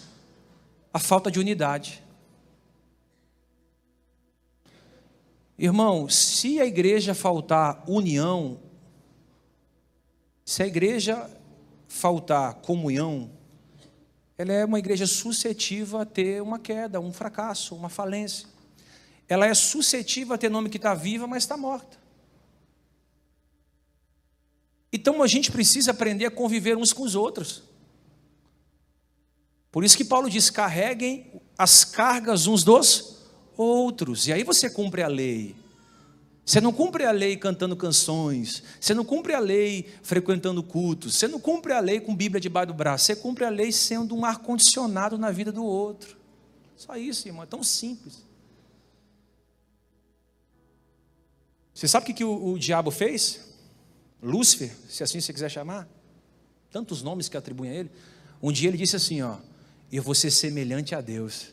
A 0.92 0.98
falta 0.98 1.30
de 1.30 1.40
unidade. 1.40 2.02
Irmão, 5.58 6.08
se 6.08 6.62
a 6.62 6.66
igreja 6.66 7.16
faltar 7.16 7.84
união, 7.88 8.60
se 10.46 10.62
a 10.62 10.68
igreja 10.68 11.30
faltar 11.88 12.56
comunhão, 12.56 13.32
ela 14.38 14.54
é 14.54 14.64
uma 14.64 14.78
igreja 14.78 15.08
suscetível 15.08 16.00
a 16.00 16.06
ter 16.06 16.44
uma 16.44 16.60
queda, 16.60 17.00
um 17.00 17.12
fracasso, 17.12 17.76
uma 17.76 17.90
falência. 17.90 18.48
Ela 19.28 19.48
é 19.48 19.54
suscetível 19.56 20.36
a 20.36 20.38
ter 20.38 20.50
nome 20.50 20.70
que 20.70 20.78
está 20.78 20.94
viva, 20.94 21.26
mas 21.26 21.44
está 21.44 21.58
morta. 21.58 21.98
Então 24.94 25.24
a 25.24 25.28
gente 25.28 25.52
precisa 25.52 25.90
aprender 25.90 26.26
a 26.26 26.32
conviver 26.32 26.78
uns 26.78 26.94
com 26.94 27.02
os 27.02 27.16
outros. 27.16 27.64
Por 29.72 29.84
isso 29.84 29.98
que 29.98 30.06
Paulo 30.06 30.30
diz: 30.30 30.52
carreguem 30.52 31.42
as 31.58 31.84
cargas 31.84 32.46
uns 32.46 32.64
dos 32.64 33.17
outros. 33.58 34.28
E 34.28 34.34
aí 34.34 34.44
você 34.44 34.70
cumpre 34.70 35.02
a 35.02 35.08
lei. 35.08 35.56
Você 36.46 36.62
não 36.62 36.72
cumpre 36.72 37.04
a 37.04 37.12
lei 37.12 37.36
cantando 37.36 37.76
canções, 37.76 38.64
você 38.80 38.94
não 38.94 39.04
cumpre 39.04 39.34
a 39.34 39.40
lei 39.40 39.86
frequentando 40.02 40.64
cultos, 40.64 41.16
você 41.16 41.28
não 41.28 41.42
cumpre 41.42 41.74
a 41.74 41.82
lei 41.82 42.00
com 42.00 42.16
Bíblia 42.16 42.40
debaixo 42.40 42.68
do 42.68 42.74
braço, 42.74 43.04
você 43.04 43.18
cumpre 43.18 43.44
a 43.44 43.50
lei 43.50 43.70
sendo 43.70 44.16
um 44.16 44.24
ar-condicionado 44.24 45.18
na 45.18 45.30
vida 45.30 45.52
do 45.52 45.66
outro. 45.66 46.16
Só 46.78 46.96
isso, 46.96 47.28
irmão, 47.28 47.44
é 47.44 47.46
tão 47.46 47.62
simples. 47.62 48.24
Você 51.74 51.86
sabe 51.86 52.06
o 52.06 52.08
que, 52.08 52.14
que 52.14 52.24
o, 52.24 52.54
o 52.54 52.58
diabo 52.58 52.92
fez? 52.92 53.42
Lúcifer, 54.24 54.72
se 54.88 55.04
assim 55.04 55.20
você 55.20 55.34
quiser 55.34 55.50
chamar, 55.50 55.86
tantos 56.72 57.02
nomes 57.02 57.28
que 57.28 57.36
atribuem 57.36 57.72
a 57.72 57.76
ele. 57.76 57.92
Um 58.42 58.54
dia 58.54 58.70
ele 58.70 58.78
disse 58.78 58.96
assim: 58.96 59.22
Ó, 59.22 59.36
eu 59.92 60.02
vou 60.02 60.16
ser 60.16 60.32
semelhante 60.32 60.96
a 60.96 61.02
Deus. 61.02 61.48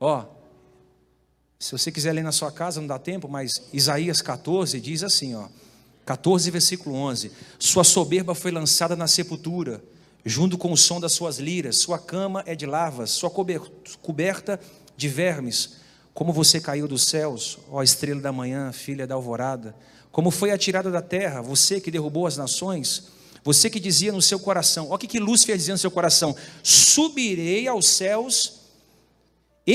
Ó, 0.00 0.24
se 1.58 1.72
você 1.72 1.90
quiser 1.90 2.12
ler 2.12 2.22
na 2.22 2.30
sua 2.32 2.52
casa, 2.52 2.80
não 2.80 2.86
dá 2.86 2.98
tempo, 2.98 3.28
mas 3.28 3.62
Isaías 3.72 4.22
14 4.22 4.80
diz 4.80 5.02
assim, 5.02 5.34
ó, 5.34 5.48
14 6.06 6.50
versículo 6.50 6.94
11: 6.94 7.32
Sua 7.58 7.84
soberba 7.84 8.34
foi 8.34 8.50
lançada 8.50 8.94
na 8.94 9.06
sepultura, 9.06 9.82
junto 10.24 10.56
com 10.56 10.72
o 10.72 10.76
som 10.76 11.00
das 11.00 11.12
suas 11.12 11.38
liras, 11.38 11.76
sua 11.76 11.98
cama 11.98 12.42
é 12.46 12.54
de 12.54 12.64
lavas, 12.64 13.10
sua 13.10 13.30
coberta 14.00 14.60
de 14.96 15.08
vermes. 15.08 15.76
Como 16.14 16.32
você 16.32 16.60
caiu 16.60 16.88
dos 16.88 17.04
céus, 17.04 17.58
ó 17.70 17.82
estrela 17.82 18.20
da 18.20 18.32
manhã, 18.32 18.72
filha 18.72 19.06
da 19.06 19.14
alvorada, 19.14 19.74
como 20.10 20.30
foi 20.30 20.50
atirada 20.50 20.90
da 20.90 21.02
terra, 21.02 21.42
você 21.42 21.80
que 21.80 21.90
derrubou 21.90 22.26
as 22.26 22.36
nações, 22.36 23.08
você 23.44 23.68
que 23.68 23.78
dizia 23.78 24.10
no 24.10 24.22
seu 24.22 24.38
coração, 24.40 24.86
olha 24.86 24.94
o 24.94 24.98
que, 24.98 25.06
que 25.06 25.20
Lúcifer 25.20 25.56
dizia 25.56 25.74
no 25.74 25.78
seu 25.78 25.90
coração: 25.90 26.34
subirei 26.62 27.68
aos 27.68 27.86
céus 27.86 28.57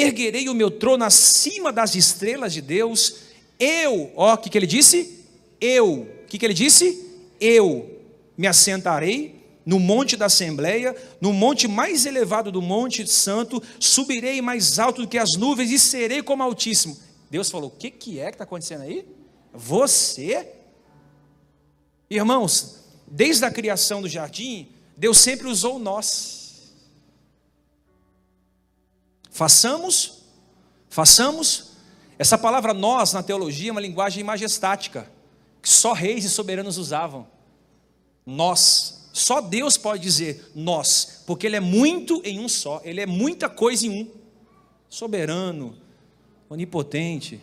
erguerei 0.02 0.50
o 0.50 0.54
meu 0.54 0.72
trono 0.72 1.04
acima 1.04 1.72
das 1.72 1.96
estrelas 1.96 2.54
de 2.54 2.62
Deus, 2.62 3.16
eu, 3.60 4.12
ó, 4.16 4.34
o 4.34 4.38
que, 4.38 4.50
que 4.50 4.58
ele 4.58 4.68
disse? 4.68 5.26
Eu, 5.60 6.02
o 6.02 6.26
que, 6.28 6.38
que 6.38 6.46
ele 6.46 6.54
disse? 6.54 7.08
Eu 7.40 8.02
me 8.38 8.48
assentarei 8.48 9.44
no 9.66 9.80
monte 9.80 10.18
da 10.18 10.26
Assembleia, 10.26 10.96
no 11.22 11.32
monte 11.32 11.68
mais 11.68 12.06
elevado 12.06 12.52
do 12.52 12.62
Monte 12.62 13.08
Santo, 13.08 13.62
subirei 13.80 14.42
mais 14.42 14.78
alto 14.78 15.02
do 15.02 15.08
que 15.08 15.18
as 15.18 15.38
nuvens 15.38 15.72
e 15.72 15.80
serei 15.80 16.22
como 16.22 16.44
Altíssimo. 16.44 16.98
Deus 17.30 17.50
falou: 17.50 17.70
O 17.70 17.72
que, 17.72 17.90
que 17.90 18.20
é 18.20 18.26
que 18.26 18.36
está 18.36 18.44
acontecendo 18.44 18.82
aí? 18.82 19.06
Você? 19.54 20.48
Irmãos, 22.10 22.84
desde 23.08 23.46
a 23.46 23.52
criação 23.52 24.02
do 24.02 24.10
jardim, 24.10 24.68
Deus 24.98 25.18
sempre 25.18 25.48
usou 25.48 25.80
nós. 25.80 26.43
Façamos, 29.34 30.20
façamos. 30.88 31.72
Essa 32.20 32.38
palavra 32.38 32.72
nós 32.72 33.14
na 33.14 33.24
teologia 33.24 33.70
é 33.70 33.72
uma 33.72 33.82
linguagem 33.82 34.24
majestática, 34.24 35.12
que 35.60 35.68
só 35.68 35.92
reis 35.92 36.24
e 36.24 36.30
soberanos 36.30 36.78
usavam. 36.78 37.28
Nós. 38.24 39.10
Só 39.12 39.42
Deus 39.42 39.76
pode 39.76 40.02
dizer 40.02 40.52
nós, 40.56 41.24
porque 41.26 41.48
Ele 41.48 41.56
é 41.56 41.60
muito 41.60 42.22
em 42.24 42.40
um 42.40 42.48
só, 42.48 42.80
Ele 42.84 43.02
é 43.02 43.06
muita 43.08 43.50
coisa 43.50 43.88
em 43.88 44.04
um. 44.04 44.12
Soberano, 44.88 45.76
onipotente. 46.48 47.42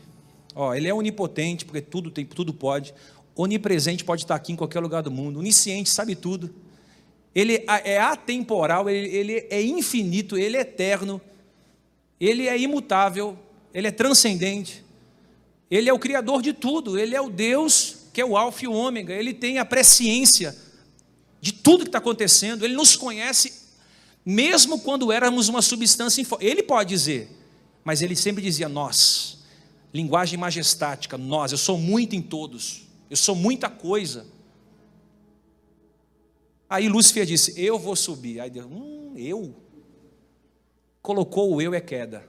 Ó, 0.55 0.72
ele 0.72 0.88
é 0.88 0.94
onipotente, 0.94 1.64
porque 1.64 1.81
tudo 1.81 2.11
tem, 2.11 2.24
tudo 2.24 2.55
pode. 2.55 2.94
Onipresente 3.35 4.05
pode 4.05 4.22
estar 4.22 4.37
aqui 4.37 4.53
em 4.53 4.57
qualquer 4.57 4.81
lugar 4.81 5.03
do 5.03 5.11
mundo. 5.11 5.40
Onisciente, 5.40 5.90
sabe 5.90 6.14
tudo. 6.14 6.55
Ele 7.35 7.64
é 7.66 7.98
atemporal, 7.98 8.88
ele, 8.88 9.09
ele 9.09 9.46
é 9.50 9.62
infinito, 9.62 10.37
ele 10.37 10.57
é 10.57 10.61
eterno, 10.61 11.20
ele 12.20 12.46
é 12.46 12.59
imutável, 12.59 13.38
ele 13.72 13.88
é 13.88 13.90
transcendente. 13.90 14.85
Ele 15.70 15.88
é 15.88 15.92
o 15.92 15.98
criador 15.98 16.42
de 16.42 16.52
tudo, 16.52 16.98
ele 16.98 17.14
é 17.14 17.20
o 17.20 17.30
Deus 17.30 18.00
que 18.12 18.20
é 18.20 18.24
o 18.24 18.37
alfa 18.37 18.64
e 18.64 18.68
o 18.68 18.72
ômega, 18.72 19.14
ele 19.14 19.33
tem 19.33 19.59
a 19.59 19.64
presciência 19.64 20.56
de 21.40 21.52
tudo 21.52 21.85
que 21.85 21.88
está 21.88 21.98
acontecendo, 21.98 22.64
ele 22.64 22.74
nos 22.74 22.96
conhece, 22.96 23.52
mesmo 24.24 24.80
quando 24.80 25.12
éramos 25.12 25.48
uma 25.48 25.62
substância, 25.62 26.24
ele 26.40 26.62
pode 26.62 26.90
dizer, 26.90 27.30
mas 27.85 28.02
ele 28.02 28.16
sempre 28.16 28.42
dizia 28.42 28.68
nós, 28.68 29.38
linguagem 29.94 30.38
majestática, 30.38 31.16
nós, 31.16 31.52
eu 31.52 31.59
sou 31.59 31.78
muito 31.78 32.14
em 32.14 32.20
todos, 32.20 32.83
eu 33.09 33.16
sou 33.16 33.35
muita 33.35 33.70
coisa. 33.70 34.26
Aí 36.68 36.88
Lúcifer 36.88 37.26
disse: 37.26 37.52
Eu 37.56 37.76
vou 37.76 37.96
subir. 37.96 38.38
Aí 38.38 38.48
Deus, 38.48 38.66
hum, 38.66 39.12
eu? 39.16 39.52
Colocou 41.02 41.54
o 41.54 41.62
eu 41.62 41.74
é 41.74 41.80
queda. 41.80 42.24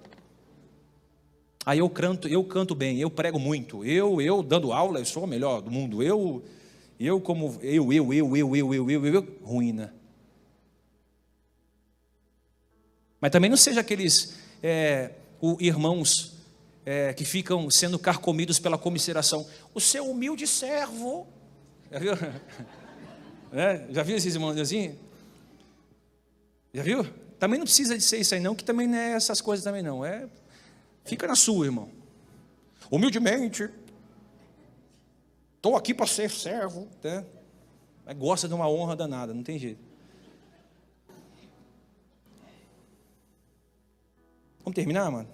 Aí 1.65 1.79
eu 1.79 1.89
canto, 1.89 2.27
eu 2.27 2.43
canto 2.43 2.73
bem, 2.73 2.99
eu 2.99 3.09
prego 3.09 3.37
muito, 3.37 3.85
eu, 3.85 4.19
eu 4.19 4.41
dando 4.41 4.73
aula, 4.73 4.99
eu 4.99 5.05
sou 5.05 5.25
o 5.25 5.27
melhor 5.27 5.61
do 5.61 5.69
mundo, 5.69 6.01
eu, 6.01 6.43
eu 6.99 7.21
como, 7.21 7.59
eu, 7.61 7.93
eu, 7.93 8.13
eu, 8.13 8.35
eu, 8.35 8.55
eu, 8.55 8.73
eu, 8.73 8.89
eu, 8.89 9.05
eu, 9.05 9.37
ruína. 9.43 9.93
Mas 13.21 13.29
também 13.29 13.51
não 13.51 13.57
seja 13.57 13.81
aqueles 13.81 14.35
é, 14.63 15.11
irmãos 15.59 16.37
é, 16.83 17.13
que 17.13 17.23
ficam 17.23 17.69
sendo 17.69 17.99
carcomidos 17.99 18.57
pela 18.57 18.79
comisseração. 18.79 19.47
O 19.75 19.79
seu 19.79 20.09
humilde 20.09 20.47
servo. 20.47 21.27
Já 21.91 21.99
viu? 21.99 22.13
É, 23.53 23.85
já 23.89 24.01
viu 24.01 24.15
esses 24.15 24.33
irmãos 24.33 24.57
assim? 24.57 24.97
Já 26.73 26.81
viu? 26.81 27.05
Também 27.41 27.57
não 27.57 27.65
precisa 27.65 27.97
de 27.97 28.03
ser 28.03 28.19
isso 28.19 28.35
aí, 28.35 28.39
não, 28.39 28.53
que 28.53 28.63
também 28.63 28.85
não 28.85 28.95
é 28.95 29.13
essas 29.13 29.41
coisas 29.41 29.63
também 29.63 29.81
não. 29.81 30.05
É, 30.05 30.29
fica 31.03 31.25
na 31.25 31.35
sua, 31.35 31.65
irmão. 31.65 31.89
Humildemente. 32.91 33.67
Estou 35.55 35.75
aqui 35.75 35.91
para 35.91 36.05
ser 36.05 36.29
servo. 36.29 36.87
Né? 37.03 37.25
Mas 38.05 38.15
gosta 38.15 38.47
de 38.47 38.53
uma 38.53 38.69
honra 38.69 38.95
danada, 38.95 39.33
não 39.33 39.41
tem 39.41 39.57
jeito. 39.57 39.81
Vamos 44.59 44.75
terminar, 44.75 45.09
mano? 45.09 45.27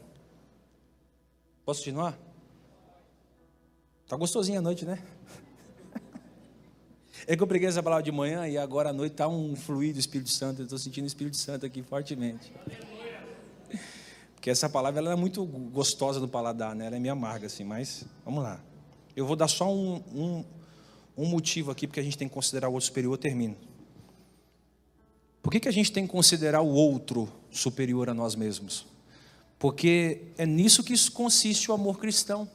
Posso 1.66 1.82
continuar? 1.82 2.18
Tá 4.08 4.16
gostosinha 4.16 4.60
a 4.60 4.62
noite, 4.62 4.86
né? 4.86 5.04
É 7.30 7.36
que 7.36 7.44
eu 7.44 7.48
preguei 7.48 7.68
essa 7.68 7.84
palavra 7.84 8.02
de 8.02 8.12
manhã 8.12 8.48
e 8.48 8.58
agora 8.58 8.92
à 8.92 8.94
noite 8.94 9.12
está 9.12 9.28
um 9.28 9.54
fluido 9.54 9.96
do 9.96 10.00
Espírito 10.00 10.30
Santo. 10.30 10.62
Eu 10.62 10.64
estou 10.64 10.80
sentindo 10.80 11.04
o 11.04 11.08
Espírito 11.08 11.36
Santo 11.36 11.66
aqui 11.66 11.84
fortemente. 11.84 12.54
Porque 14.34 14.50
essa 14.50 14.70
palavra 14.70 15.02
ela 15.02 15.12
é 15.12 15.16
muito 15.18 15.44
gostosa 15.46 16.22
no 16.22 16.28
paladar, 16.30 16.74
né? 16.74 16.86
Ela 16.86 16.96
é 16.96 17.00
meio 17.00 17.12
amarga, 17.12 17.48
assim, 17.48 17.66
mas 17.66 18.06
vamos 18.24 18.42
lá. 18.42 18.64
Eu 19.14 19.26
vou 19.26 19.36
dar 19.36 19.50
só 19.50 19.70
um, 19.70 20.02
um, 20.16 20.46
um 21.18 21.26
motivo 21.26 21.70
aqui, 21.70 21.86
porque 21.86 22.00
a 22.00 22.04
gente 22.04 22.18
tem 22.18 22.30
que 22.30 22.34
considerar 22.34 22.70
o 22.70 22.72
outro 22.72 22.88
superior, 22.88 23.16
eu 23.16 23.18
termino. 23.18 23.58
Por 25.42 25.52
que, 25.52 25.60
que 25.60 25.68
a 25.68 25.74
gente 25.74 25.92
tem 25.92 26.06
que 26.06 26.12
considerar 26.14 26.62
o 26.62 26.70
outro 26.70 27.28
superior 27.52 28.10
a 28.10 28.14
nós 28.14 28.36
mesmos? 28.36 28.86
Porque 29.60 30.22
é 30.38 30.46
nisso 30.46 30.82
que 30.82 30.94
consiste 31.12 31.70
o 31.70 31.74
amor 31.74 32.00
cristão. 32.00 32.50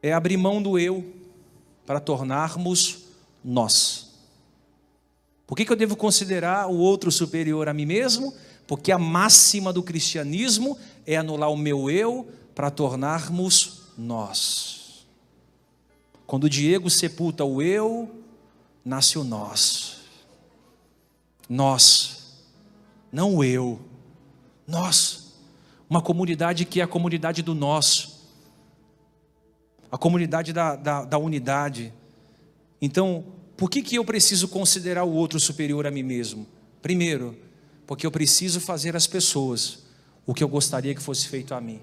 É 0.00 0.12
abrir 0.12 0.36
mão 0.36 0.62
do 0.62 0.78
eu 0.78 1.19
para 1.90 1.98
tornarmos 1.98 3.06
nós. 3.42 4.12
Por 5.44 5.56
que, 5.56 5.64
que 5.64 5.72
eu 5.72 5.76
devo 5.76 5.96
considerar 5.96 6.68
o 6.68 6.78
outro 6.78 7.10
superior 7.10 7.68
a 7.68 7.74
mim 7.74 7.84
mesmo? 7.84 8.32
Porque 8.64 8.92
a 8.92 8.96
máxima 8.98 9.72
do 9.72 9.82
cristianismo 9.82 10.78
é 11.04 11.16
anular 11.16 11.50
o 11.50 11.56
meu 11.56 11.90
eu 11.90 12.28
para 12.54 12.70
tornarmos 12.70 13.88
nós. 13.98 15.04
Quando 16.28 16.44
o 16.44 16.48
Diego 16.48 16.88
sepulta 16.88 17.44
o 17.44 17.60
eu, 17.60 18.08
nasce 18.84 19.18
o 19.18 19.24
nós. 19.24 19.96
Nós, 21.48 22.36
não 23.10 23.34
o 23.34 23.42
eu 23.42 23.80
nós, 24.64 25.34
uma 25.88 26.00
comunidade 26.00 26.64
que 26.64 26.80
é 26.80 26.84
a 26.84 26.86
comunidade 26.86 27.42
do 27.42 27.52
nós, 27.52 28.09
a 29.90 29.98
comunidade 29.98 30.52
da, 30.52 30.76
da, 30.76 31.04
da 31.04 31.18
unidade. 31.18 31.92
Então, 32.80 33.24
por 33.56 33.68
que, 33.68 33.82
que 33.82 33.96
eu 33.96 34.04
preciso 34.04 34.48
considerar 34.48 35.04
o 35.04 35.12
outro 35.12 35.38
superior 35.40 35.86
a 35.86 35.90
mim 35.90 36.02
mesmo? 36.02 36.46
Primeiro, 36.80 37.36
porque 37.86 38.06
eu 38.06 38.10
preciso 38.10 38.60
fazer 38.60 38.94
às 38.96 39.06
pessoas 39.06 39.84
o 40.24 40.32
que 40.32 40.44
eu 40.44 40.48
gostaria 40.48 40.94
que 40.94 41.02
fosse 41.02 41.28
feito 41.28 41.54
a 41.54 41.60
mim. 41.60 41.80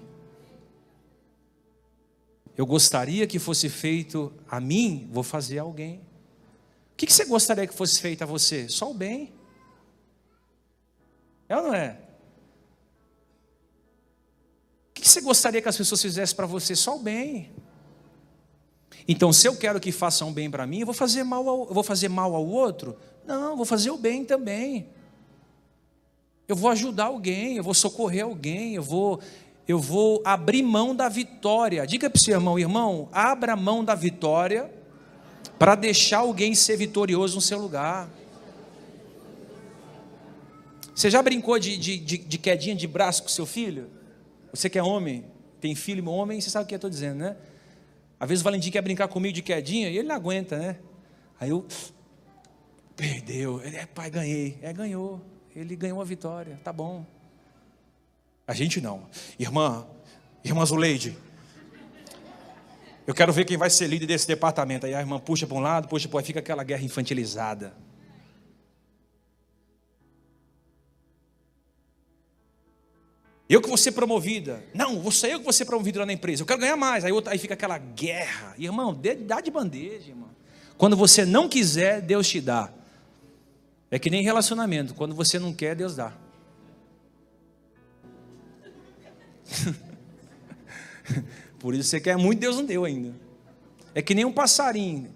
Eu 2.56 2.66
gostaria 2.66 3.26
que 3.26 3.38
fosse 3.38 3.68
feito 3.68 4.32
a 4.48 4.58
mim, 4.58 5.08
vou 5.12 5.22
fazer 5.22 5.60
a 5.60 5.62
alguém. 5.62 6.00
O 6.92 6.96
que 6.96 7.12
você 7.12 7.24
gostaria 7.24 7.66
que 7.66 7.74
fosse 7.74 8.00
feito 8.00 8.22
a 8.22 8.26
você? 8.26 8.68
Só 8.68 8.90
o 8.90 8.94
bem. 8.94 9.32
É 11.48 11.56
ou 11.56 11.62
não 11.62 11.74
é? 11.74 12.00
O 14.90 14.94
que 14.94 15.08
você 15.08 15.20
gostaria 15.20 15.62
que 15.62 15.68
as 15.68 15.76
pessoas 15.76 16.02
fizessem 16.02 16.34
para 16.34 16.46
você? 16.46 16.74
Só 16.74 16.96
o 16.96 16.98
bem. 16.98 17.52
Então, 19.10 19.32
se 19.32 19.48
eu 19.48 19.56
quero 19.56 19.80
que 19.80 19.90
façam 19.90 20.30
bem 20.30 20.50
para 20.50 20.66
mim, 20.66 20.80
eu 20.80 20.86
vou 20.86 20.94
fazer 20.94 21.24
mal 21.24 21.48
ao, 21.48 21.64
vou 21.64 21.82
fazer 21.82 22.10
mal 22.10 22.34
ao 22.34 22.46
outro? 22.46 22.94
Não, 23.26 23.56
vou 23.56 23.64
fazer 23.64 23.90
o 23.90 23.96
bem 23.96 24.22
também. 24.22 24.86
Eu 26.46 26.54
vou 26.54 26.70
ajudar 26.70 27.06
alguém, 27.06 27.56
eu 27.56 27.64
vou 27.64 27.72
socorrer 27.72 28.24
alguém, 28.24 28.74
eu 28.74 28.82
vou, 28.82 29.18
eu 29.66 29.78
vou 29.78 30.20
abrir 30.26 30.62
mão 30.62 30.94
da 30.94 31.08
vitória. 31.08 31.86
Diga 31.86 32.10
para 32.10 32.18
o 32.18 32.20
seu 32.20 32.34
irmão, 32.34 32.58
irmão, 32.58 33.08
abra 33.10 33.56
mão 33.56 33.82
da 33.82 33.94
vitória 33.94 34.70
para 35.58 35.74
deixar 35.74 36.18
alguém 36.18 36.54
ser 36.54 36.76
vitorioso 36.76 37.36
no 37.36 37.40
seu 37.40 37.58
lugar. 37.58 38.10
Você 40.94 41.10
já 41.10 41.22
brincou 41.22 41.58
de, 41.58 41.78
de, 41.78 41.96
de, 41.96 42.18
de 42.18 42.38
quedinha 42.38 42.74
de 42.74 42.86
braço 42.86 43.22
com 43.22 43.28
seu 43.28 43.46
filho? 43.46 43.88
Você 44.52 44.68
que 44.68 44.78
é 44.78 44.82
homem, 44.82 45.24
tem 45.60 45.74
filho 45.74 46.08
homem, 46.10 46.40
você 46.40 46.50
sabe 46.50 46.64
o 46.64 46.68
que 46.68 46.74
eu 46.74 46.76
estou 46.76 46.90
dizendo, 46.90 47.18
né? 47.18 47.36
Às 48.20 48.28
vezes 48.28 48.42
o 48.42 48.44
Valentim 48.44 48.70
quer 48.70 48.82
brincar 48.82 49.08
comigo 49.08 49.34
de 49.34 49.42
quedinha 49.42 49.88
e 49.88 49.98
ele 49.98 50.08
não 50.08 50.16
aguenta, 50.16 50.58
né? 50.58 50.76
Aí 51.40 51.50
eu, 51.50 51.64
perdeu, 52.96 53.62
ele 53.62 53.76
é 53.76 53.86
pai, 53.86 54.10
ganhei. 54.10 54.58
É, 54.60 54.72
ganhou, 54.72 55.20
ele 55.54 55.76
ganhou 55.76 56.00
a 56.00 56.04
vitória, 56.04 56.60
tá 56.64 56.72
bom. 56.72 57.06
A 58.46 58.52
gente 58.52 58.80
não. 58.80 59.06
Irmã, 59.38 59.86
irmã 60.42 60.64
Zuleide, 60.64 61.16
eu 63.06 63.14
quero 63.14 63.32
ver 63.32 63.44
quem 63.44 63.56
vai 63.56 63.70
ser 63.70 63.86
líder 63.86 64.06
desse 64.06 64.26
departamento. 64.26 64.84
Aí 64.84 64.94
a 64.94 65.00
irmã 65.00 65.20
puxa 65.20 65.46
para 65.46 65.56
um 65.56 65.60
lado, 65.60 65.88
puxa 65.88 66.08
para 66.08 66.16
outro, 66.16 66.26
fica 66.26 66.40
aquela 66.40 66.64
guerra 66.64 66.82
infantilizada. 66.82 67.72
Eu 73.48 73.62
que 73.62 73.68
vou 73.68 73.78
ser 73.78 73.92
promovida. 73.92 74.62
Não, 74.74 75.00
vou 75.00 75.10
ser 75.10 75.32
eu 75.32 75.38
que 75.38 75.44
vou 75.44 75.52
ser 75.52 75.64
promovido 75.64 75.98
lá 75.98 76.06
na 76.06 76.12
empresa. 76.12 76.42
Eu 76.42 76.46
quero 76.46 76.60
ganhar 76.60 76.76
mais. 76.76 77.04
Aí, 77.04 77.12
aí 77.26 77.38
fica 77.38 77.54
aquela 77.54 77.78
guerra. 77.78 78.54
Irmão, 78.58 78.94
dá 79.26 79.40
de 79.40 79.50
bandeja, 79.50 80.10
irmão. 80.10 80.28
Quando 80.76 80.96
você 80.96 81.24
não 81.24 81.48
quiser, 81.48 82.02
Deus 82.02 82.28
te 82.28 82.42
dá. 82.42 82.70
É 83.90 83.98
que 83.98 84.10
nem 84.10 84.22
relacionamento. 84.22 84.94
Quando 84.94 85.14
você 85.14 85.38
não 85.38 85.54
quer, 85.54 85.74
Deus 85.74 85.96
dá. 85.96 86.12
Por 91.58 91.74
isso 91.74 91.88
você 91.88 91.98
quer 92.00 92.18
muito, 92.18 92.38
Deus 92.40 92.56
não 92.56 92.66
deu 92.66 92.84
ainda. 92.84 93.14
É 93.94 94.02
que 94.02 94.14
nem 94.14 94.26
um 94.26 94.32
passarinho. 94.32 95.10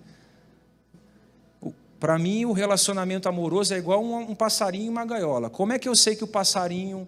Para 2.01 2.19
mim, 2.19 2.47
o 2.47 2.53
relacionamento 2.53 3.29
amoroso 3.29 3.75
é 3.75 3.79
igual 3.79 4.03
um, 4.03 4.17
um 4.19 4.35
passarinho 4.35 4.87
e 4.87 4.89
uma 4.89 5.05
gaiola. 5.05 5.51
Como 5.51 5.75
é 5.75 5.79
que 5.79 5.89
eu 5.89 5.95
sei 5.95 6.17
que 6.17 6.25
o 6.25 6.27
passarinho 6.27 7.07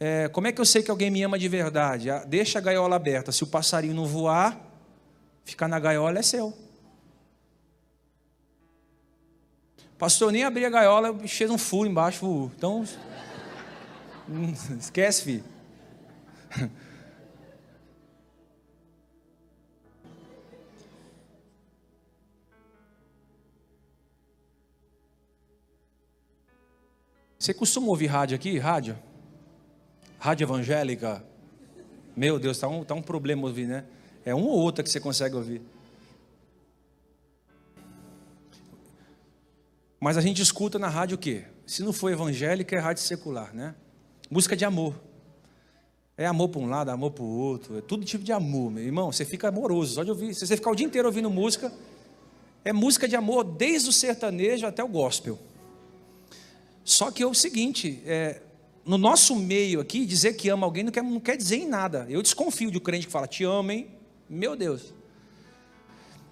É, 0.00 0.28
como 0.28 0.46
é 0.46 0.52
que 0.52 0.60
eu 0.60 0.64
sei 0.64 0.82
que 0.82 0.90
alguém 0.90 1.10
me 1.10 1.22
ama 1.22 1.38
de 1.38 1.48
verdade? 1.48 2.08
Ah, 2.10 2.24
deixa 2.24 2.58
a 2.58 2.62
gaiola 2.62 2.96
aberta. 2.96 3.32
Se 3.32 3.42
o 3.42 3.46
passarinho 3.46 3.94
não 3.94 4.06
voar, 4.06 4.60
ficar 5.44 5.66
na 5.66 5.80
gaiola 5.80 6.20
é 6.20 6.22
seu. 6.22 6.56
Pastor, 9.98 10.30
nem 10.30 10.44
abri 10.44 10.64
a 10.64 10.70
gaiola, 10.70 11.26
cheio 11.26 11.52
um 11.52 11.58
furo 11.58 11.88
embaixo. 11.88 12.52
Então, 12.56 12.84
esquece, 14.78 15.24
filho. 15.24 15.44
Você 27.36 27.52
costuma 27.52 27.88
ouvir 27.88 28.06
rádio 28.06 28.36
aqui? 28.36 28.58
Rádio? 28.58 29.07
Rádio 30.18 30.44
evangélica? 30.44 31.24
Meu 32.16 32.38
Deus, 32.38 32.56
está 32.56 32.66
um, 32.66 32.82
tá 32.82 32.94
um 32.94 33.02
problema 33.02 33.46
ouvir, 33.46 33.68
né? 33.68 33.84
É 34.24 34.34
um 34.34 34.44
ou 34.44 34.58
outra 34.58 34.82
que 34.82 34.90
você 34.90 34.98
consegue 34.98 35.36
ouvir. 35.36 35.62
Mas 40.00 40.16
a 40.16 40.20
gente 40.20 40.42
escuta 40.42 40.78
na 40.78 40.88
rádio 40.88 41.14
o 41.14 41.18
quê? 41.18 41.44
Se 41.66 41.82
não 41.82 41.92
for 41.92 42.10
evangélica, 42.10 42.74
é 42.74 42.78
rádio 42.78 43.02
secular, 43.02 43.54
né? 43.54 43.74
Música 44.30 44.56
de 44.56 44.64
amor. 44.64 44.94
É 46.16 46.26
amor 46.26 46.48
para 46.48 46.60
um 46.60 46.66
lado, 46.66 46.90
amor 46.90 47.12
para 47.12 47.22
o 47.22 47.38
outro, 47.38 47.78
é 47.78 47.80
todo 47.80 48.04
tipo 48.04 48.24
de 48.24 48.32
amor, 48.32 48.72
meu 48.72 48.82
irmão. 48.82 49.12
Você 49.12 49.24
fica 49.24 49.48
amoroso, 49.48 49.94
só 49.94 50.02
de 50.02 50.10
ouvir. 50.10 50.34
Se 50.34 50.44
você 50.46 50.56
ficar 50.56 50.72
o 50.72 50.74
dia 50.74 50.86
inteiro 50.86 51.06
ouvindo 51.06 51.30
música, 51.30 51.72
é 52.64 52.72
música 52.72 53.06
de 53.06 53.14
amor 53.14 53.44
desde 53.44 53.88
o 53.88 53.92
sertanejo 53.92 54.66
até 54.66 54.82
o 54.82 54.88
gospel. 54.88 55.38
Só 56.84 57.12
que 57.12 57.22
é 57.22 57.26
o 57.26 57.34
seguinte, 57.34 58.02
é, 58.04 58.40
no 58.88 58.96
nosso 58.96 59.36
meio 59.36 59.80
aqui, 59.80 60.06
dizer 60.06 60.32
que 60.32 60.48
ama 60.48 60.66
alguém 60.66 60.82
não 60.82 60.90
quer, 60.90 61.02
não 61.02 61.20
quer 61.20 61.36
dizer 61.36 61.56
em 61.56 61.68
nada. 61.68 62.06
Eu 62.08 62.22
desconfio 62.22 62.70
de 62.70 62.78
um 62.78 62.80
crente 62.80 63.06
que 63.06 63.12
fala, 63.12 63.28
te 63.28 63.44
amo, 63.44 63.70
hein? 63.70 63.86
Meu 64.30 64.56
Deus. 64.56 64.94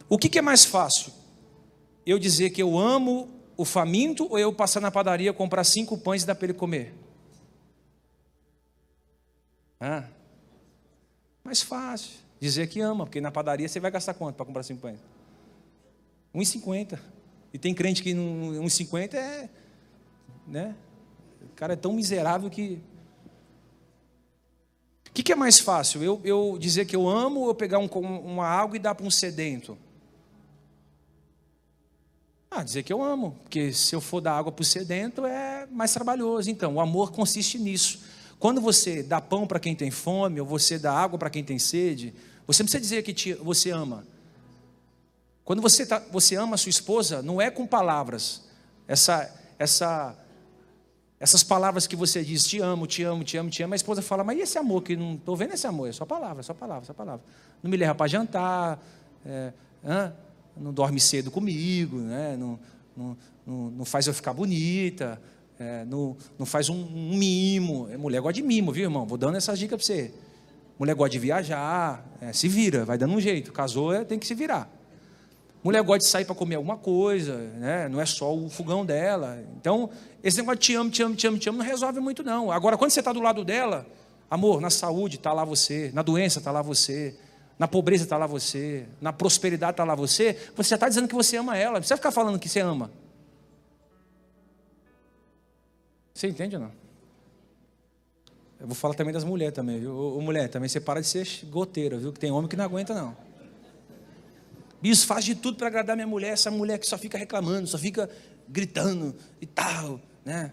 O 0.08 0.16
que, 0.16 0.26
que 0.26 0.38
é 0.38 0.42
mais 0.42 0.64
fácil? 0.64 1.12
Eu 2.06 2.18
dizer 2.18 2.48
que 2.48 2.62
eu 2.62 2.78
amo 2.78 3.28
o 3.58 3.64
faminto 3.66 4.26
ou 4.30 4.38
eu 4.38 4.54
passar 4.54 4.80
na 4.80 4.90
padaria, 4.90 5.34
comprar 5.34 5.64
cinco 5.64 5.98
pães 5.98 6.22
e 6.22 6.26
dar 6.26 6.34
para 6.34 6.46
ele 6.46 6.54
comer? 6.54 6.94
Ah, 9.78 10.04
mais 11.44 11.60
fácil. 11.60 12.12
Dizer 12.40 12.68
que 12.68 12.80
ama, 12.80 13.04
porque 13.04 13.20
na 13.20 13.30
padaria 13.30 13.68
você 13.68 13.78
vai 13.78 13.90
gastar 13.90 14.14
quanto 14.14 14.36
para 14.36 14.46
comprar 14.46 14.62
cinco 14.62 14.80
pães? 14.80 14.98
1,50. 16.34 16.98
E 17.52 17.58
tem 17.58 17.74
crente 17.74 18.02
que 18.02 18.14
1,50 18.14 19.14
é 19.14 19.50
né? 20.46 20.74
O 21.56 21.58
cara 21.58 21.72
é 21.72 21.76
tão 21.76 21.94
miserável 21.94 22.50
que. 22.50 22.78
O 25.08 25.12
que, 25.14 25.22
que, 25.22 25.32
é 25.32 25.34
mais 25.34 25.58
fácil? 25.58 26.02
Eu, 26.04 26.20
eu, 26.22 26.58
dizer 26.60 26.84
que 26.84 26.94
eu 26.94 27.08
amo 27.08 27.40
ou 27.40 27.48
eu 27.48 27.54
pegar 27.54 27.78
um, 27.78 27.86
uma 27.86 28.46
água 28.46 28.76
e 28.76 28.78
dar 28.78 28.94
para 28.94 29.06
um 29.06 29.10
sedento? 29.10 29.78
Ah, 32.50 32.62
dizer 32.62 32.82
que 32.82 32.92
eu 32.92 33.02
amo, 33.02 33.38
porque 33.42 33.72
se 33.72 33.94
eu 33.94 34.02
for 34.02 34.20
dar 34.20 34.36
água 34.36 34.52
para 34.52 34.60
o 34.60 34.66
sedento 34.66 35.24
é 35.24 35.66
mais 35.70 35.94
trabalhoso. 35.94 36.50
Então, 36.50 36.74
o 36.74 36.80
amor 36.80 37.10
consiste 37.10 37.58
nisso. 37.58 38.02
Quando 38.38 38.60
você 38.60 39.02
dá 39.02 39.18
pão 39.18 39.46
para 39.46 39.58
quem 39.58 39.74
tem 39.74 39.90
fome, 39.90 40.38
ou 40.38 40.46
você 40.46 40.78
dá 40.78 40.92
água 40.92 41.18
para 41.18 41.30
quem 41.30 41.42
tem 41.42 41.58
sede, 41.58 42.12
você 42.46 42.62
não 42.62 42.66
precisa 42.66 42.82
dizer 42.82 43.02
que 43.02 43.14
te, 43.14 43.32
você 43.32 43.70
ama. 43.70 44.06
Quando 45.42 45.62
você, 45.62 45.86
tá, 45.86 46.02
você 46.12 46.36
ama 46.36 46.56
a 46.56 46.58
sua 46.58 46.68
esposa, 46.68 47.22
não 47.22 47.40
é 47.40 47.50
com 47.50 47.66
palavras. 47.66 48.42
Essa, 48.86 49.34
essa 49.58 50.25
essas 51.18 51.42
palavras 51.42 51.86
que 51.86 51.96
você 51.96 52.22
diz, 52.22 52.44
te 52.44 52.60
amo, 52.60 52.86
te 52.86 53.02
amo, 53.02 53.24
te 53.24 53.36
amo, 53.38 53.48
te 53.48 53.62
amo, 53.62 53.72
a 53.72 53.76
esposa 53.76 54.02
fala, 54.02 54.22
mas 54.22 54.38
e 54.38 54.42
esse 54.42 54.58
amor 54.58 54.82
que 54.82 54.96
não 54.96 55.14
estou 55.14 55.34
vendo 55.34 55.54
esse 55.54 55.66
amor? 55.66 55.88
É 55.88 55.92
só 55.92 56.04
palavra, 56.04 56.42
só 56.42 56.52
palavra, 56.52 56.84
só 56.84 56.92
palavra. 56.92 57.24
Não 57.62 57.70
me 57.70 57.76
leva 57.76 57.94
para 57.94 58.06
jantar, 58.06 58.78
é, 59.24 59.52
não 60.56 60.72
dorme 60.72 61.00
cedo 61.00 61.30
comigo, 61.30 61.98
né? 61.98 62.36
não, 62.36 62.58
não, 62.96 63.16
não, 63.46 63.70
não 63.70 63.84
faz 63.84 64.06
eu 64.06 64.12
ficar 64.12 64.34
bonita, 64.34 65.20
é, 65.58 65.84
não, 65.86 66.16
não 66.38 66.44
faz 66.44 66.68
um, 66.68 66.74
um, 66.74 67.16
mimo. 67.16 67.88
É, 67.90 67.96
mulher 67.96 68.20
gosta 68.20 68.34
de 68.34 68.42
mimo, 68.42 68.70
viu, 68.72 68.84
irmão? 68.84 69.06
Vou 69.06 69.16
dando 69.16 69.36
essas 69.36 69.58
dicas 69.58 69.78
para 69.78 69.86
você. 69.86 70.14
Mulher 70.78 70.94
gosta 70.94 71.10
de 71.12 71.18
viajar, 71.18 72.04
é, 72.20 72.32
se 72.32 72.48
vira, 72.48 72.84
vai 72.84 72.98
dando 72.98 73.14
um 73.14 73.20
jeito. 73.20 73.52
Casou, 73.52 73.92
é, 73.92 74.04
tem 74.04 74.18
que 74.18 74.26
se 74.26 74.34
virar. 74.34 74.70
Mulher 75.66 75.82
gosta 75.82 75.98
de 75.98 76.04
sair 76.04 76.24
para 76.24 76.34
comer 76.36 76.54
alguma 76.54 76.76
coisa, 76.76 77.38
né? 77.38 77.88
não 77.88 78.00
é 78.00 78.06
só 78.06 78.32
o 78.32 78.48
fogão 78.48 78.86
dela. 78.86 79.44
Então, 79.56 79.90
esse 80.22 80.36
negócio 80.36 80.60
de 80.60 80.66
te 80.66 80.74
amo, 80.76 80.90
te 80.90 81.02
amo, 81.02 81.16
te 81.16 81.26
amo, 81.26 81.38
te 81.38 81.48
amo, 81.48 81.58
não 81.58 81.66
resolve 81.66 81.98
muito, 81.98 82.22
não. 82.22 82.52
Agora, 82.52 82.78
quando 82.78 82.92
você 82.92 83.00
está 83.00 83.12
do 83.12 83.20
lado 83.20 83.44
dela, 83.44 83.84
amor, 84.30 84.60
na 84.60 84.70
saúde 84.70 85.16
está 85.16 85.32
lá 85.32 85.44
você, 85.44 85.90
na 85.92 86.02
doença 86.02 86.38
está 86.38 86.52
lá 86.52 86.62
você, 86.62 87.16
na 87.58 87.66
pobreza 87.66 88.04
está 88.04 88.16
lá 88.16 88.28
você, 88.28 88.86
na 89.00 89.12
prosperidade 89.12 89.72
está 89.72 89.82
lá 89.82 89.96
você, 89.96 90.38
você 90.54 90.68
já 90.68 90.76
está 90.76 90.88
dizendo 90.88 91.08
que 91.08 91.16
você 91.16 91.36
ama 91.36 91.56
ela, 91.56 91.72
não 91.72 91.80
precisa 91.80 91.96
ficar 91.96 92.12
falando 92.12 92.38
que 92.38 92.48
você 92.48 92.60
ama. 92.60 92.88
Você 96.14 96.28
entende 96.28 96.54
ou 96.54 96.62
não? 96.62 96.70
Eu 98.60 98.68
vou 98.68 98.76
falar 98.76 98.94
também 98.94 99.12
das 99.12 99.24
mulheres 99.24 99.52
também, 99.52 99.80
viu? 99.80 99.92
Ô, 99.92 100.20
mulher, 100.20 100.48
também 100.48 100.68
você 100.68 100.78
para 100.78 101.00
de 101.00 101.08
ser 101.08 101.26
goteira, 101.46 101.98
viu? 101.98 102.12
Que 102.12 102.20
tem 102.20 102.30
homem 102.30 102.48
que 102.48 102.54
não 102.54 102.64
aguenta, 102.64 102.94
não. 102.94 103.25
Isso 104.82 105.06
faz 105.06 105.24
de 105.24 105.34
tudo 105.34 105.56
para 105.56 105.66
agradar 105.66 105.96
minha 105.96 106.06
mulher, 106.06 106.32
essa 106.32 106.50
mulher 106.50 106.78
que 106.78 106.86
só 106.86 106.98
fica 106.98 107.16
reclamando, 107.16 107.66
só 107.66 107.78
fica 107.78 108.10
gritando 108.48 109.14
e 109.40 109.46
tal, 109.46 110.00
né? 110.24 110.52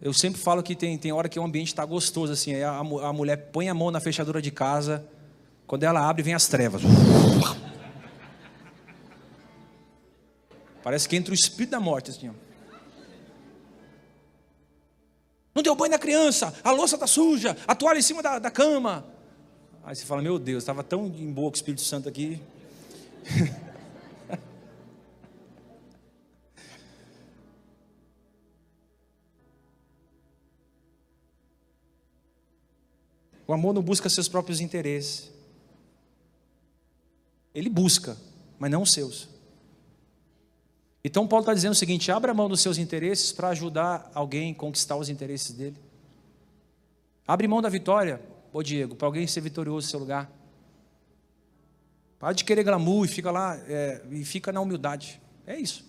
Eu 0.00 0.12
sempre 0.12 0.40
falo 0.40 0.62
que 0.62 0.76
tem, 0.76 0.96
tem 0.98 1.12
hora 1.12 1.28
que 1.28 1.38
o 1.38 1.44
ambiente 1.44 1.68
está 1.68 1.84
gostoso, 1.84 2.32
assim, 2.32 2.54
aí 2.54 2.62
a, 2.62 2.78
a 2.78 3.12
mulher 3.12 3.50
põe 3.50 3.68
a 3.68 3.74
mão 3.74 3.90
na 3.90 3.98
fechadura 3.98 4.42
de 4.42 4.50
casa, 4.50 5.06
quando 5.66 5.84
ela 5.84 6.06
abre, 6.06 6.22
vem 6.22 6.34
as 6.34 6.46
trevas. 6.46 6.82
Parece 10.82 11.08
que 11.08 11.16
entra 11.16 11.32
o 11.32 11.34
espírito 11.34 11.70
da 11.70 11.80
morte, 11.80 12.10
assim, 12.10 12.28
ó. 12.28 12.32
Não 15.54 15.62
deu 15.62 15.74
banho 15.74 15.90
na 15.90 15.98
criança, 15.98 16.54
a 16.62 16.70
louça 16.70 16.96
está 16.96 17.06
suja, 17.06 17.56
a 17.66 17.74
toalha 17.74 17.98
em 17.98 18.02
cima 18.02 18.22
da, 18.22 18.38
da 18.38 18.50
cama. 18.50 19.06
Aí 19.82 19.96
você 19.96 20.04
fala, 20.04 20.20
meu 20.20 20.38
Deus, 20.38 20.62
estava 20.62 20.84
tão 20.84 21.06
em 21.06 21.32
boa 21.32 21.50
com 21.50 21.54
o 21.54 21.56
Espírito 21.56 21.80
Santo 21.80 22.08
aqui. 22.08 22.40
O 33.46 33.52
amor 33.52 33.72
não 33.72 33.82
busca 33.82 34.08
seus 34.08 34.28
próprios 34.28 34.60
interesses. 34.60 35.30
Ele 37.54 37.70
busca, 37.70 38.16
mas 38.58 38.70
não 38.70 38.82
os 38.82 38.92
seus. 38.92 39.28
Então 41.04 41.26
Paulo 41.26 41.42
está 41.42 41.54
dizendo 41.54 41.72
o 41.72 41.76
seguinte: 41.76 42.10
abra 42.10 42.34
mão 42.34 42.48
dos 42.48 42.60
seus 42.60 42.76
interesses 42.76 43.30
para 43.30 43.48
ajudar 43.48 44.10
alguém 44.12 44.52
a 44.52 44.54
conquistar 44.54 44.96
os 44.96 45.08
interesses 45.08 45.52
dele. 45.52 45.76
Abre 47.26 47.46
mão 47.46 47.62
da 47.62 47.68
vitória, 47.68 48.20
ô 48.52 48.62
Diego, 48.62 48.96
para 48.96 49.06
alguém 49.06 49.26
ser 49.26 49.40
vitorioso 49.40 49.86
no 49.86 49.90
seu 49.90 50.00
lugar. 50.00 50.30
Para 52.18 52.32
de 52.32 52.44
querer 52.44 52.64
glamour 52.64 53.04
e 53.04 53.08
fica 53.08 53.30
lá 53.30 53.56
é, 53.68 54.02
e 54.10 54.24
fica 54.24 54.52
na 54.52 54.60
humildade. 54.60 55.20
É 55.46 55.58
isso. 55.58 55.84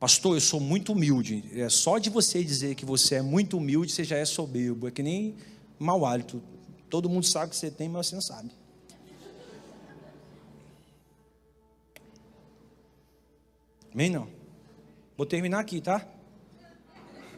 Pastor, 0.00 0.34
eu 0.36 0.40
sou 0.40 0.58
muito 0.58 0.92
humilde. 0.92 1.44
É 1.52 1.68
só 1.68 1.98
de 1.98 2.08
você 2.08 2.42
dizer 2.42 2.74
que 2.74 2.84
você 2.84 3.16
é 3.16 3.22
muito 3.22 3.58
humilde, 3.58 3.92
você 3.92 4.02
já 4.02 4.16
é 4.16 4.24
soberbo. 4.24 4.88
É 4.88 4.90
que 4.90 5.02
nem 5.02 5.36
mau 5.78 6.06
hálito. 6.06 6.42
Todo 6.88 7.08
mundo 7.08 7.26
sabe 7.26 7.50
que 7.50 7.56
você 7.56 7.70
tem, 7.70 7.88
mas 7.88 8.06
você 8.06 8.14
não 8.14 8.22
sabe. 8.22 8.50
Amém 13.92 14.08
não? 14.08 14.28
Vou 15.16 15.26
terminar 15.26 15.60
aqui, 15.60 15.80
tá? 15.80 16.06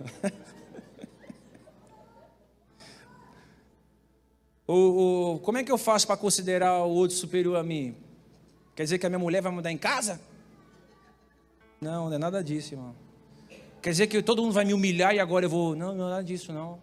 O, 4.66 4.74
o, 5.34 5.38
como 5.40 5.58
é 5.58 5.64
que 5.64 5.72
eu 5.72 5.78
faço 5.78 6.06
para 6.06 6.16
considerar 6.16 6.84
o 6.84 6.90
outro 6.90 7.16
superior 7.16 7.56
a 7.56 7.62
mim? 7.62 7.96
Quer 8.74 8.84
dizer 8.84 8.98
que 8.98 9.06
a 9.06 9.08
minha 9.08 9.18
mulher 9.18 9.42
vai 9.42 9.52
mudar 9.52 9.70
em 9.70 9.78
casa? 9.78 10.20
Não, 11.80 12.08
não 12.08 12.14
é 12.14 12.18
nada 12.18 12.42
disso, 12.42 12.74
irmão. 12.74 12.94
Quer 13.82 13.90
dizer 13.90 14.06
que 14.06 14.22
todo 14.22 14.40
mundo 14.40 14.52
vai 14.52 14.64
me 14.64 14.72
humilhar 14.72 15.14
e 15.14 15.18
agora 15.18 15.44
eu 15.44 15.50
vou. 15.50 15.74
Não, 15.74 15.94
não 15.94 16.06
é 16.06 16.10
nada 16.10 16.24
disso, 16.24 16.52
não. 16.52 16.80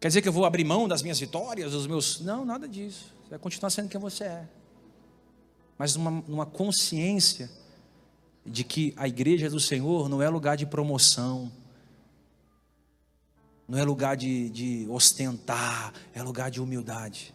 Quer 0.00 0.08
dizer 0.08 0.22
que 0.22 0.28
eu 0.28 0.32
vou 0.32 0.44
abrir 0.44 0.62
mão 0.62 0.86
das 0.86 1.02
minhas 1.02 1.18
vitórias, 1.18 1.72
dos 1.72 1.88
meus. 1.88 2.20
Não, 2.20 2.44
nada 2.44 2.68
disso. 2.68 3.12
Você 3.24 3.30
vai 3.30 3.38
continuar 3.40 3.70
sendo 3.70 3.88
quem 3.88 4.00
você 4.00 4.24
é. 4.24 4.48
Mas 5.76 5.96
numa, 5.96 6.22
numa 6.26 6.46
consciência 6.46 7.50
de 8.46 8.62
que 8.62 8.94
a 8.96 9.08
igreja 9.08 9.50
do 9.50 9.58
Senhor 9.58 10.08
não 10.08 10.22
é 10.22 10.28
lugar 10.28 10.56
de 10.56 10.64
promoção, 10.64 11.50
não 13.68 13.78
é 13.78 13.84
lugar 13.84 14.16
de, 14.16 14.48
de 14.48 14.86
ostentar, 14.88 15.92
é 16.14 16.22
lugar 16.22 16.50
de 16.50 16.58
humildade. 16.58 17.34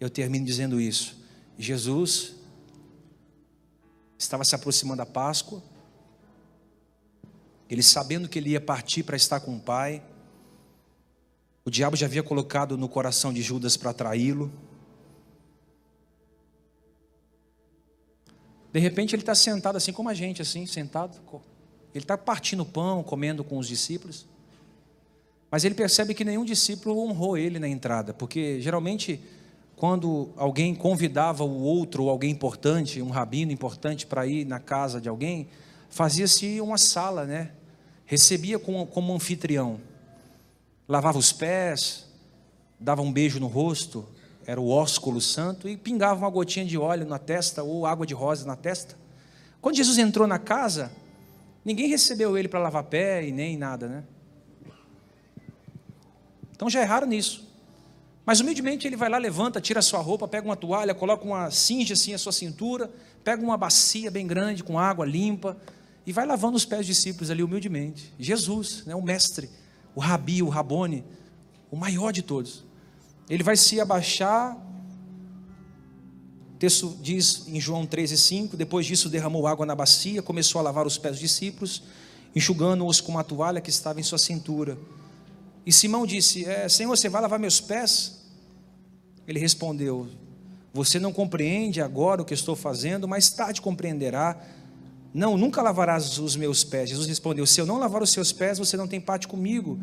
Eu 0.00 0.08
termino 0.08 0.46
dizendo 0.46 0.80
isso. 0.80 1.22
Jesus 1.58 2.34
estava 4.16 4.42
se 4.42 4.54
aproximando 4.54 4.98
da 4.98 5.06
Páscoa, 5.06 5.62
ele 7.68 7.82
sabendo 7.82 8.26
que 8.26 8.38
ele 8.38 8.50
ia 8.50 8.60
partir 8.60 9.02
para 9.02 9.16
estar 9.16 9.40
com 9.40 9.56
o 9.56 9.60
Pai. 9.60 10.02
O 11.62 11.70
diabo 11.70 11.94
já 11.94 12.06
havia 12.06 12.22
colocado 12.22 12.78
no 12.78 12.88
coração 12.88 13.30
de 13.30 13.42
Judas 13.42 13.76
para 13.76 13.92
traí-lo. 13.92 14.50
De 18.72 18.80
repente 18.80 19.14
ele 19.14 19.22
está 19.22 19.34
sentado 19.34 19.76
assim 19.76 19.92
como 19.92 20.08
a 20.08 20.14
gente, 20.14 20.40
assim, 20.40 20.66
sentado. 20.66 21.20
Ele 21.94 22.02
está 22.04 22.16
partindo 22.16 22.64
pão, 22.64 23.02
comendo 23.02 23.44
com 23.44 23.58
os 23.58 23.68
discípulos. 23.68 24.26
Mas 25.54 25.62
ele 25.62 25.76
percebe 25.76 26.14
que 26.14 26.24
nenhum 26.24 26.44
discípulo 26.44 26.98
honrou 26.98 27.38
ele 27.38 27.60
na 27.60 27.68
entrada, 27.68 28.12
porque 28.12 28.60
geralmente 28.60 29.20
quando 29.76 30.30
alguém 30.36 30.74
convidava 30.74 31.44
o 31.44 31.62
outro, 31.62 32.02
ou 32.02 32.10
alguém 32.10 32.32
importante, 32.32 33.00
um 33.00 33.10
rabino 33.10 33.52
importante 33.52 34.04
para 34.04 34.26
ir 34.26 34.44
na 34.44 34.58
casa 34.58 35.00
de 35.00 35.08
alguém, 35.08 35.46
fazia-se 35.88 36.60
uma 36.60 36.76
sala, 36.76 37.24
né? 37.24 37.52
Recebia 38.04 38.58
como, 38.58 38.84
como 38.84 39.14
anfitrião 39.14 39.78
lavava 40.88 41.18
os 41.18 41.32
pés, 41.32 42.04
dava 42.80 43.00
um 43.00 43.12
beijo 43.12 43.38
no 43.38 43.46
rosto, 43.46 44.04
era 44.44 44.60
o 44.60 44.68
ósculo 44.68 45.20
santo, 45.20 45.68
e 45.68 45.76
pingava 45.76 46.18
uma 46.18 46.30
gotinha 46.30 46.66
de 46.66 46.76
óleo 46.76 47.06
na 47.06 47.20
testa 47.20 47.62
ou 47.62 47.86
água 47.86 48.04
de 48.04 48.12
rosa 48.12 48.44
na 48.44 48.56
testa. 48.56 48.96
Quando 49.60 49.76
Jesus 49.76 49.98
entrou 49.98 50.26
na 50.26 50.40
casa, 50.40 50.90
ninguém 51.64 51.86
recebeu 51.86 52.36
ele 52.36 52.48
para 52.48 52.58
lavar 52.58 52.82
pé 52.82 53.24
e 53.24 53.30
nem 53.30 53.56
nada, 53.56 53.86
né? 53.86 54.04
Então 56.54 56.70
já 56.70 56.80
erraram 56.80 57.06
nisso. 57.06 57.46
Mas 58.24 58.40
humildemente 58.40 58.86
ele 58.86 58.96
vai 58.96 59.08
lá, 59.08 59.18
levanta, 59.18 59.60
tira 59.60 59.80
a 59.80 59.82
sua 59.82 60.00
roupa, 60.00 60.26
pega 60.26 60.46
uma 60.46 60.56
toalha, 60.56 60.94
coloca 60.94 61.24
uma 61.24 61.50
cinge 61.50 61.92
assim 61.92 62.14
a 62.14 62.18
sua 62.18 62.32
cintura, 62.32 62.90
pega 63.22 63.42
uma 63.42 63.56
bacia 63.56 64.10
bem 64.10 64.26
grande 64.26 64.64
com 64.64 64.78
água 64.78 65.04
limpa 65.04 65.56
e 66.06 66.12
vai 66.12 66.24
lavando 66.24 66.56
os 66.56 66.64
pés 66.64 66.86
dos 66.86 66.96
discípulos 66.96 67.30
ali 67.30 67.42
humildemente. 67.42 68.14
Jesus, 68.18 68.84
né, 68.86 68.94
o 68.94 69.02
mestre 69.02 69.50
o 69.94 70.00
Rabi, 70.00 70.42
o 70.42 70.48
Rabone, 70.48 71.04
o 71.70 71.76
maior 71.76 72.12
de 72.12 72.22
todos. 72.22 72.64
Ele 73.28 73.42
vai 73.42 73.56
se 73.56 73.80
abaixar. 73.80 74.56
O 76.52 76.56
texto 76.58 76.96
diz 77.00 77.46
em 77.46 77.60
João 77.60 77.86
13,5: 77.86 78.56
Depois 78.56 78.86
disso, 78.86 79.08
derramou 79.08 79.46
água 79.46 79.64
na 79.64 79.74
bacia, 79.74 80.22
começou 80.22 80.58
a 80.58 80.62
lavar 80.62 80.86
os 80.86 80.98
pés 80.98 81.14
dos 81.14 81.20
discípulos, 81.20 81.82
enxugando-os 82.34 83.00
com 83.00 83.12
uma 83.12 83.24
toalha 83.24 83.60
que 83.60 83.70
estava 83.70 84.00
em 84.00 84.02
sua 84.02 84.18
cintura. 84.18 84.76
E 85.66 85.72
Simão 85.72 86.06
disse: 86.06 86.44
é, 86.44 86.68
Senhor, 86.68 86.96
você 86.96 87.08
vai 87.08 87.22
lavar 87.22 87.38
meus 87.38 87.60
pés? 87.60 88.24
Ele 89.26 89.38
respondeu: 89.38 90.08
Você 90.72 90.98
não 90.98 91.12
compreende 91.12 91.80
agora 91.80 92.22
o 92.22 92.24
que 92.24 92.34
estou 92.34 92.54
fazendo, 92.54 93.08
mais 93.08 93.30
tarde 93.30 93.60
compreenderá. 93.60 94.38
Não, 95.12 95.38
nunca 95.38 95.62
lavarás 95.62 96.18
os 96.18 96.36
meus 96.36 96.64
pés. 96.64 96.90
Jesus 96.90 97.06
respondeu: 97.06 97.46
Se 97.46 97.60
eu 97.60 97.66
não 97.66 97.78
lavar 97.78 98.02
os 98.02 98.10
seus 98.10 98.32
pés, 98.32 98.58
você 98.58 98.76
não 98.76 98.88
tem 98.88 99.00
parte 99.00 99.26
comigo. 99.26 99.78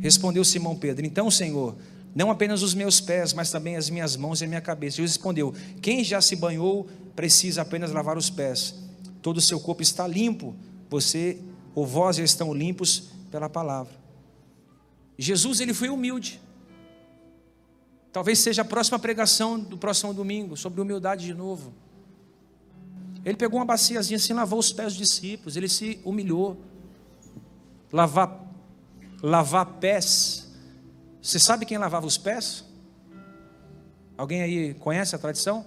Respondeu 0.00 0.44
Simão 0.44 0.76
Pedro: 0.76 1.04
Então, 1.04 1.30
Senhor, 1.30 1.76
não 2.14 2.30
apenas 2.30 2.62
os 2.62 2.72
meus 2.72 3.00
pés, 3.00 3.34
mas 3.34 3.50
também 3.50 3.76
as 3.76 3.90
minhas 3.90 4.16
mãos 4.16 4.40
e 4.40 4.44
a 4.44 4.48
minha 4.48 4.60
cabeça. 4.60 4.96
Jesus 4.96 5.12
respondeu: 5.12 5.52
Quem 5.82 6.02
já 6.02 6.20
se 6.20 6.36
banhou 6.36 6.88
precisa 7.14 7.62
apenas 7.62 7.92
lavar 7.92 8.16
os 8.16 8.30
pés. 8.30 8.74
Todo 9.20 9.38
o 9.38 9.40
seu 9.40 9.60
corpo 9.60 9.82
está 9.82 10.06
limpo. 10.06 10.54
Você 10.88 11.38
ou 11.74 11.84
vós 11.84 12.16
já 12.16 12.24
estão 12.24 12.54
limpos 12.54 13.10
pela 13.30 13.48
palavra. 13.50 14.05
Jesus 15.18 15.60
ele 15.60 15.72
foi 15.72 15.88
humilde. 15.88 16.40
Talvez 18.12 18.38
seja 18.38 18.62
a 18.62 18.64
próxima 18.64 18.98
pregação 18.98 19.58
do 19.58 19.76
próximo 19.76 20.14
domingo 20.14 20.56
sobre 20.56 20.80
humildade 20.80 21.26
de 21.26 21.34
novo. 21.34 21.72
Ele 23.24 23.36
pegou 23.36 23.58
uma 23.58 23.66
baciazinha 23.66 24.16
assim, 24.16 24.32
lavou 24.32 24.58
os 24.58 24.72
pés 24.72 24.94
dos 24.94 25.08
discípulos, 25.08 25.56
ele 25.56 25.68
se 25.68 26.00
humilhou. 26.04 26.56
Lavar, 27.92 28.40
lavar 29.22 29.66
pés. 29.66 30.50
Você 31.20 31.38
sabe 31.38 31.66
quem 31.66 31.76
lavava 31.76 32.06
os 32.06 32.16
pés? 32.16 32.64
Alguém 34.16 34.42
aí 34.42 34.74
conhece 34.74 35.14
a 35.14 35.18
tradição? 35.18 35.66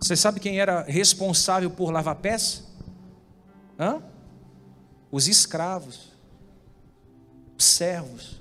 Você 0.00 0.16
sabe 0.16 0.40
quem 0.40 0.58
era 0.58 0.82
responsável 0.82 1.70
por 1.70 1.90
lavar 1.90 2.16
pés? 2.16 2.64
Hã? 3.78 4.02
Os 5.10 5.28
escravos, 5.28 5.96
os 5.96 6.11
servos. 7.64 8.40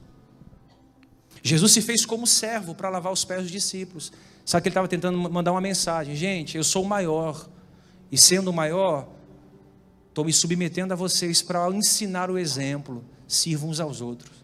Jesus 1.44 1.72
se 1.72 1.82
fez 1.82 2.06
como 2.06 2.28
servo 2.28 2.76
para 2.76 2.90
lavar 2.90 3.12
os 3.12 3.26
pés 3.26 3.44
dos 3.44 3.52
discípulos. 3.52 4.12
Sabe 4.46 4.64
que 4.64 4.68
ele 4.70 4.74
estava 4.74 4.88
tentando 4.88 5.18
mandar 5.30 5.52
uma 5.52 5.62
mensagem: 5.62 6.16
gente, 6.16 6.58
eu 6.58 6.64
sou 6.64 6.84
o 6.84 6.88
maior, 6.88 7.50
e 8.12 8.18
sendo 8.18 8.52
maior, 8.54 9.08
estou 10.10 10.26
me 10.26 10.34
submetendo 10.34 10.94
a 10.94 10.96
vocês 10.96 11.42
para 11.42 11.68
ensinar 11.70 12.30
o 12.30 12.38
exemplo. 12.38 13.04
Sirvam 13.28 13.70
uns 13.70 13.80
aos 13.80 14.02
outros. 14.02 14.42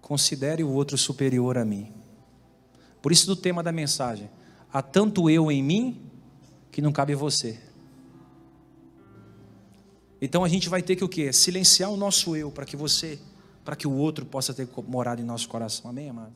Considere 0.00 0.62
o 0.62 0.68
outro 0.68 0.98
superior 0.98 1.56
a 1.56 1.64
mim. 1.64 1.90
Por 3.00 3.10
isso, 3.10 3.26
do 3.26 3.34
tema 3.34 3.62
da 3.62 3.72
mensagem: 3.72 4.30
há 4.72 4.82
tanto 4.82 5.30
eu 5.30 5.50
em 5.50 5.62
mim 5.62 6.01
que 6.72 6.82
não 6.82 6.90
cabe 6.90 7.14
você. 7.14 7.60
Então 10.20 10.42
a 10.42 10.48
gente 10.48 10.68
vai 10.68 10.82
ter 10.82 10.96
que 10.96 11.04
o 11.04 11.08
quê? 11.08 11.32
Silenciar 11.32 11.90
o 11.90 11.96
nosso 11.96 12.34
eu 12.34 12.50
para 12.50 12.64
que 12.64 12.76
você 12.76 13.20
para 13.64 13.76
que 13.76 13.86
o 13.86 13.92
outro 13.92 14.26
possa 14.26 14.52
ter 14.52 14.68
morado 14.88 15.22
em 15.22 15.24
nosso 15.24 15.48
coração. 15.48 15.88
Amém, 15.88 16.10
amados? 16.10 16.34